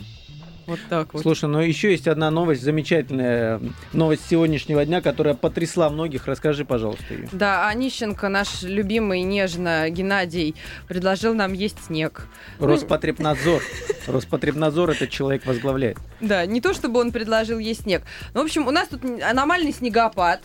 [0.67, 1.23] Вот так вот.
[1.23, 3.61] Слушай, ну еще есть одна новость, замечательная
[3.93, 6.27] новость сегодняшнего дня, которая потрясла многих.
[6.27, 7.29] Расскажи, пожалуйста, ее.
[7.31, 10.57] Да, Онищенко, наш любимый нежно Геннадий,
[10.89, 12.27] предложил нам есть снег.
[12.59, 13.63] Роспотребнадзор.
[14.09, 15.99] Роспотребнадзор этот человек возглавляет.
[16.21, 18.03] Да, не то чтобы он предложил есть снег.
[18.35, 20.41] Ну, в общем, у нас тут аномальный снегопад.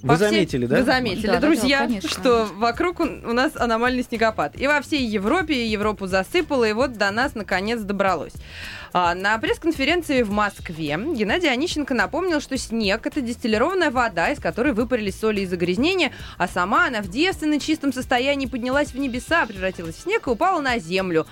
[0.00, 0.76] Вы всей- заметили, да?
[0.76, 2.08] Вы заметили, Да, да, да, друзья, конечно.
[2.08, 4.54] что вокруг у нас аномальный снегопад.
[4.56, 8.34] И во всей Европе и Европу засыпало, и вот до нас наконец добралось.
[8.92, 14.72] А, На пресс-конференции в Москве Геннадий Онищенко напомнил, что снег– это дистиллированная вода, из которой
[14.72, 19.96] выпарились соли и загрязнения, а сама она в девственном чистом состоянии поднялась в небеса, превратилась
[19.96, 21.26] в снег и упала на землю.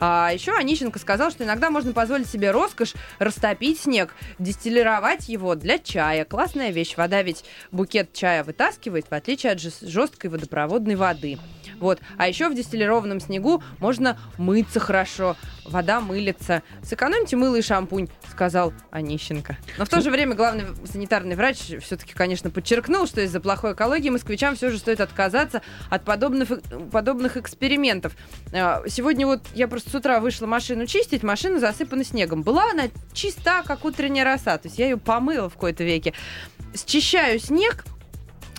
[0.00, 5.78] А еще Онищенко сказал, что иногда можно позволить себе роскошь растопить снег, дистиллировать его для
[5.78, 6.24] чая.
[6.24, 6.96] Классная вещь.
[6.96, 11.38] Вода ведь букет чая вытаскивает, в отличие от жес- жесткой водопроводной воды.
[11.80, 12.00] Вот.
[12.16, 15.36] А еще в дистиллированном снегу можно мыться хорошо.
[15.64, 16.62] Вода мылится.
[16.82, 19.56] Сэкономьте мыло и шампунь, сказал Онищенко.
[19.76, 24.08] Но в то же время главный санитарный врач все-таки, конечно, подчеркнул, что из-за плохой экологии
[24.08, 26.48] москвичам все же стоит отказаться от подобных,
[26.90, 28.14] подобных экспериментов.
[28.52, 32.42] А, Сегодня вот я просто с утра вышла машину чистить, машина засыпана снегом.
[32.42, 34.56] Была она чиста, как утренняя роса.
[34.58, 36.14] То есть я ее помыла в какой-то веке.
[36.74, 37.84] Счищаю снег,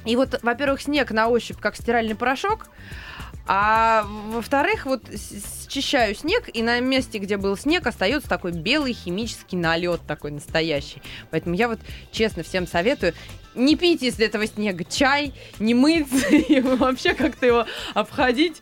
[0.06, 2.68] и вот, во-первых, снег на ощупь как стиральный порошок,
[3.52, 5.02] а во-вторых, вот
[5.70, 11.02] счищаю снег, и на месте, где был снег, остается такой белый химический налет такой настоящий.
[11.32, 11.80] Поэтому я вот
[12.12, 13.16] честно всем советую,
[13.56, 18.58] не пить из этого снега чай, не мыться и вообще как-то его обходить.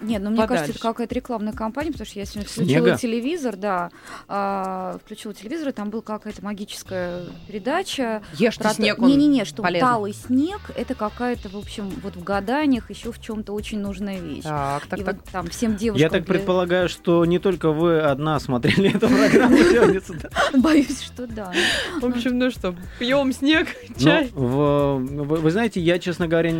[0.00, 0.72] Нет, ну мне кажется, Подальше.
[0.72, 2.80] это какая-то рекламная кампания, потому что я сегодня Снега?
[2.80, 3.90] включила телевизор, да,
[4.28, 8.22] а, включила телевизор, и там была какая-то магическая передача.
[8.34, 9.80] Ешьте про снег, он Не-не-не, что полезный.
[9.88, 14.42] талый снег— это какая-то, в общем, вот в гаданиях еще в чем-то очень нужная вещь.
[14.44, 15.16] Так, так, и так.
[15.16, 16.00] вот там всем девушкам...
[16.02, 19.56] Я так для- предполагаю, что не только вы одна смотрели эту программу.
[20.56, 21.52] Боюсь, что да.
[22.00, 23.68] В общем, ну что, пьем снег,
[23.98, 24.30] чай.
[24.34, 26.52] вы, знаете, я, честно говоря,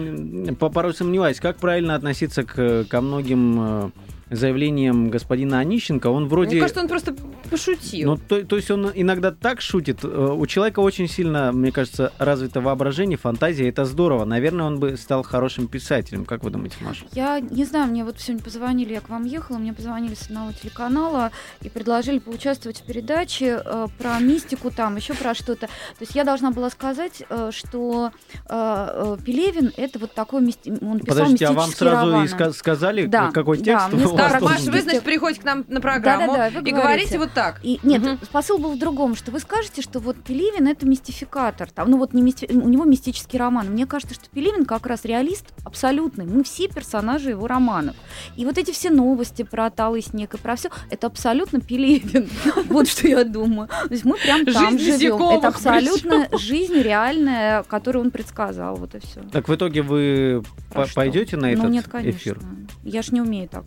[0.55, 3.91] порой сомневаюсь, как правильно относиться к, ко многим э,
[4.31, 6.09] заявлениям господина Онищенко.
[6.09, 6.53] Он вроде...
[6.53, 7.15] Мне кажется, он просто
[7.47, 8.11] пошутил.
[8.13, 10.01] Ну, то, то есть он иногда так шутит.
[10.05, 13.69] Э, У человека очень сильно, мне кажется, развито воображение, фантазия.
[13.69, 14.25] Это здорово.
[14.25, 16.25] Наверное, он бы стал хорошим писателем.
[16.25, 17.05] Как вы думаете, Маша?
[17.13, 20.53] Я не знаю, мне вот сегодня позвонили, я к вам ехала, мне позвонили с одного
[20.53, 21.31] телеканала
[21.63, 25.67] и предложили поучаствовать в передаче э, про мистику там, еще про что-то.
[25.67, 25.71] То
[26.01, 28.11] есть я должна была сказать, э, что
[28.49, 30.71] э, э, Пелевин это вот такой мисти...
[30.71, 32.27] он писал Подождите, а вам сразу и романы.
[32.29, 34.45] ска- сказали, Да, какой да, текст мне в Так, посту.
[34.47, 36.77] Маш, вы, значит, приходите к нам на программу Да-да-да, вы и говорите.
[36.83, 37.61] говорите вот так.
[37.63, 41.71] И, нет, посыл был в другом, что вы скажете, что вот Пелевин это мистификатор.
[41.71, 43.69] Там, ну вот не мисти- у него мистический роман.
[43.69, 46.25] Мне кажется, что Пелевин как раз реалист абсолютный.
[46.25, 47.95] Мы все персонажи его романов.
[48.37, 52.29] И вот эти все новости про талый снег и про все, это абсолютно Пелевин.
[52.69, 53.69] Вот что я думаю.
[53.69, 55.17] То есть мы прям там живем.
[55.39, 58.77] Это абсолютно жизнь реальная, которую он предсказал.
[58.77, 59.21] Вот и все.
[59.31, 62.17] Так в итоге вы по- пойдете на этот Ну нет, конечно.
[62.19, 62.41] эфир?
[62.83, 63.65] Я ж не умею так.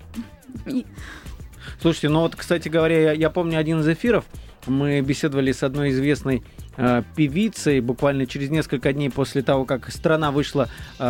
[1.81, 4.25] Слушайте, ну вот, кстати говоря, я, я помню один из эфиров.
[4.67, 6.43] Мы беседовали с одной известной
[6.75, 10.67] э, певицей буквально через несколько дней после того, как страна вышла
[10.99, 11.03] э,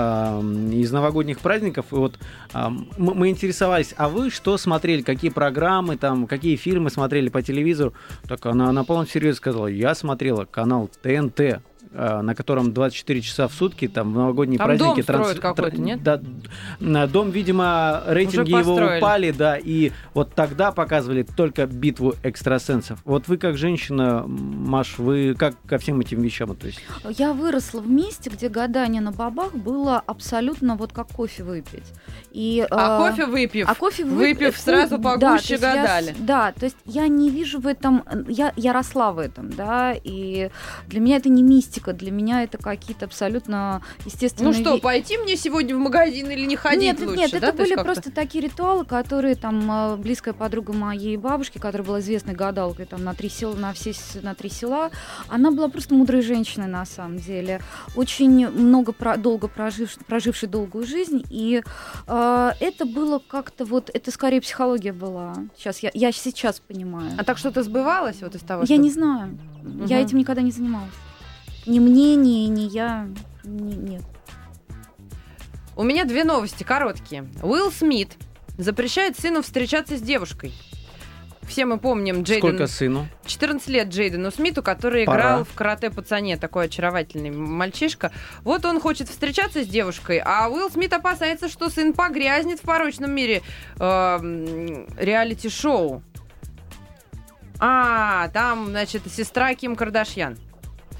[0.72, 1.88] из новогодних праздников.
[1.92, 2.20] И вот
[2.54, 7.42] э, м- мы интересовались, а вы что смотрели, какие программы, там, какие фильмы смотрели по
[7.42, 7.94] телевизору?
[8.28, 11.62] Так она на полном серьезе сказала, я смотрела канал ТНТ,
[11.92, 15.02] на котором 24 часа в сутки, там, в новогодние Там праздники...
[15.06, 16.04] дом какой-то, нет?
[16.04, 16.22] Да,
[16.80, 23.00] на дом, видимо, рейтинги его упали, да, и вот тогда показывали только битву экстрасенсов.
[23.06, 26.84] Вот вы как женщина, Маш, вы как ко всем этим вещам относитесь?
[27.18, 31.86] Я выросла в месте, где гадание на бабах было абсолютно вот как кофе выпить.
[32.32, 35.64] И, А э, кофе выпив, а кофе вы- выпив, э, сразу да, погуще то есть
[35.64, 36.16] я гадали.
[36.20, 40.52] да, то есть я не вижу в этом, я, я росла в этом, да, и
[40.88, 45.36] для меня это не мистика, для меня это какие-то абсолютно естественные Ну что, пойти мне
[45.38, 47.16] сегодня в магазин или не ходить нет, лучше?
[47.18, 47.38] нет, да?
[47.38, 52.00] это То были просто такие ритуалы, которые там э, близкая подруга моей бабушки, которая была
[52.00, 54.92] известной гадалкой там на три села, на все на три села,
[55.28, 57.62] она была просто мудрой женщиной на самом деле,
[57.96, 61.64] очень много про- долго прожив, прожившей долгую жизнь, и
[62.08, 65.36] э, это было как-то вот, это скорее психология была.
[65.58, 67.12] Сейчас я, я сейчас понимаю.
[67.18, 68.78] А так что-то сбывалось вот из того, Я что...
[68.78, 69.38] не знаю,
[69.88, 70.06] я Мгм.
[70.06, 70.90] этим никогда не занималась.
[71.70, 73.08] Ни мне, ни, ни я,
[73.44, 74.02] ни- нет.
[75.76, 77.28] У меня две новости короткие.
[77.44, 78.14] Уилл Смит
[78.58, 80.52] запрещает сыну встречаться с девушкой.
[81.44, 82.40] Все мы помним Джейден...
[82.40, 83.08] Сколько сыну?
[83.24, 85.20] 14 лет Джейдену Смиту, который Пора.
[85.20, 88.12] играл в карате-пацане, такой очаровательный мальчишка.
[88.42, 93.12] Вот он хочет встречаться с девушкой, а Уилл Смит опасается, что сын погрязнет в порочном
[93.12, 93.44] мире
[93.80, 96.02] э, реалити-шоу.
[97.60, 100.36] А, там, значит, сестра Ким Кардашьян.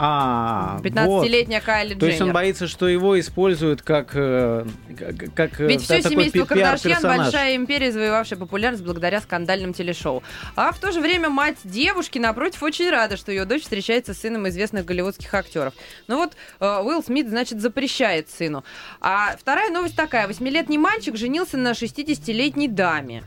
[0.02, 2.00] А, 15-летняя Кайли вот.
[2.00, 2.34] То есть он Дженнер.
[2.34, 4.66] боится, что его используют как, э,
[4.98, 10.24] как, как, э, Ведь все семейство Кардашьян большая империя, завоевавшая популярность благодаря скандальным телешоу.
[10.56, 14.20] А в то же время мать девушки, напротив, очень рада, что ее дочь встречается с
[14.20, 15.74] сыном известных голливудских актеров.
[16.08, 18.64] Ну вот э, Уилл Смит, значит, запрещает сыну.
[19.02, 20.30] А вторая новость такая.
[20.30, 23.24] Восьмилетний мальчик женился на 60-летней даме.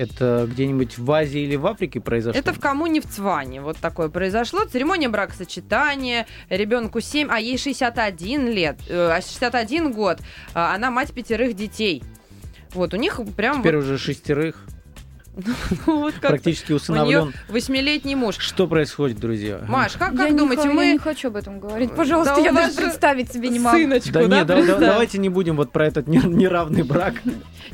[0.00, 2.40] Это где-нибудь в Азии или в Африке произошло?
[2.40, 3.60] Это в коммуне в Цване.
[3.60, 4.64] Вот такое произошло.
[4.64, 6.26] Церемония бракосочетания.
[6.48, 8.78] Ребенку 7, а ей 61 лет.
[8.88, 10.20] э, а 61 год.
[10.54, 12.02] А Она мать пятерых детей.
[12.72, 13.60] Вот, у них прям...
[13.60, 14.64] Теперь вот- уже шестерых.
[15.86, 17.32] Ну, вот как-то Практически усыновлен.
[17.48, 18.36] восьмилетний муж.
[18.38, 19.64] Что происходит, друзья?
[19.68, 20.92] Маш, как, я как не думаете, я мы...
[20.92, 21.94] не хочу об этом говорить.
[21.94, 23.76] Пожалуйста, Да я даже же представить себе не могу.
[23.78, 27.14] Сыночку, Да, да, нет, да- да- давайте не будем вот про этот не- неравный брак.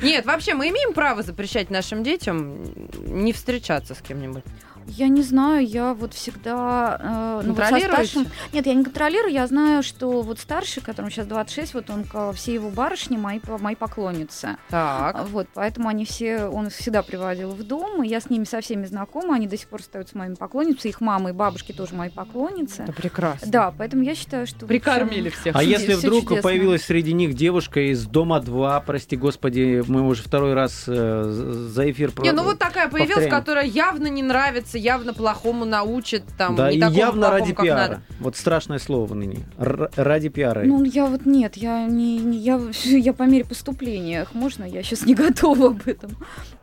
[0.03, 2.59] Нет, вообще мы имеем право запрещать нашим детям
[3.07, 4.45] не встречаться с кем-нибудь.
[4.89, 7.41] Я не знаю, я вот всегда...
[7.43, 11.11] э, ну, вот со старшим- Нет, я не контролирую, я знаю, что вот старший, которому
[11.11, 14.57] сейчас 26, вот он, все его барышни мои, мои поклонницы.
[14.71, 15.29] Так.
[15.29, 18.61] Вот, поэтому они все, он их всегда приводил в дом, и я с ними со
[18.61, 22.11] всеми знакома, они до сих пор остаются моими поклонницами, их мамы и бабушки тоже мои
[22.11, 22.83] поклонницы.
[22.83, 23.51] Это прекрасно.
[23.51, 24.67] Да, поэтому я считаю, что...
[24.67, 25.57] Прикормили всех.
[25.57, 26.43] А чуде- если вдруг чудесно.
[26.43, 31.25] появилась среди них девушка из Дома 2, прости господи, мы уже второй раз э,
[31.69, 33.41] за эфир Не, ну вот такая появилась, повторяем.
[33.41, 37.53] которая явно не нравится, явно плохому научит, там, Да, не и такому явно плохому, ради
[37.55, 37.79] как пиара.
[37.81, 38.03] надо.
[38.21, 39.47] Вот страшное слово ныне.
[39.59, 40.63] Р- ради пиара.
[40.65, 44.83] Ну, я вот нет, я не, не- я, я по мере поступления, их можно, я
[44.83, 46.11] сейчас не готова об этом.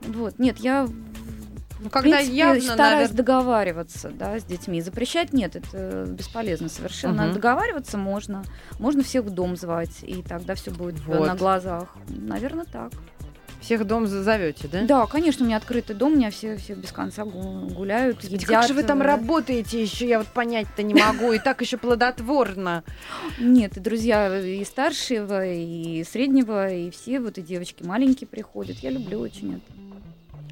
[0.01, 0.87] Вот, нет, я
[1.79, 4.81] Ну, в когда принципе, явно, стараюсь навер- договариваться, да, с детьми.
[4.81, 7.23] Запрещать нет, это бесполезно совершенно.
[7.25, 7.33] Мгм.
[7.33, 8.43] Договариваться можно,
[8.79, 11.27] можно всех в дом звать, и тогда все будет Вот.
[11.27, 11.87] на глазах.
[12.07, 12.91] Наверное, так.
[13.63, 14.81] Всех дом зазовете, да?
[14.83, 18.45] Да, конечно, у меня открытый дом, у меня все, все без конца гу- гуляют, едят.
[18.45, 22.83] Как же вы там работаете еще, я вот понять-то не могу, и так еще плодотворно.
[23.39, 28.77] Нет, и друзья и старшего, и среднего, и все вот и девочки маленькие приходят.
[28.79, 29.83] Я люблю очень это.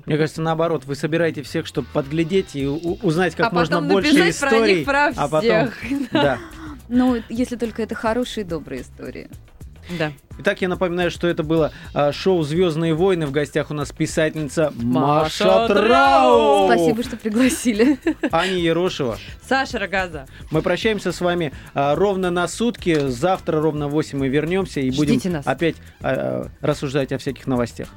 [0.06, 4.40] Мне кажется, наоборот, вы собираете всех, чтобы подглядеть и узнать как А можно больше написать
[4.40, 4.76] про историй.
[4.78, 5.78] них про а потом, всех.
[6.12, 6.40] да.
[6.88, 9.30] Ну, если только это хорошие и добрые истории.
[9.98, 10.12] Да.
[10.40, 13.28] Итак, я напоминаю, что это было а, шоу Звездные войны.
[13.28, 16.66] В гостях у нас писательница Маша, Маша Трау.
[16.68, 18.00] Спасибо, что пригласили.
[18.32, 19.18] Аня Ерошева.
[19.48, 20.26] Саша Рогаза.
[20.50, 23.08] Мы прощаемся с вами а, ровно на сутки.
[23.08, 25.46] Завтра ровно в 8 мы вернемся и Ждите будем нас.
[25.46, 27.90] опять а, а, рассуждать о всяких новостях.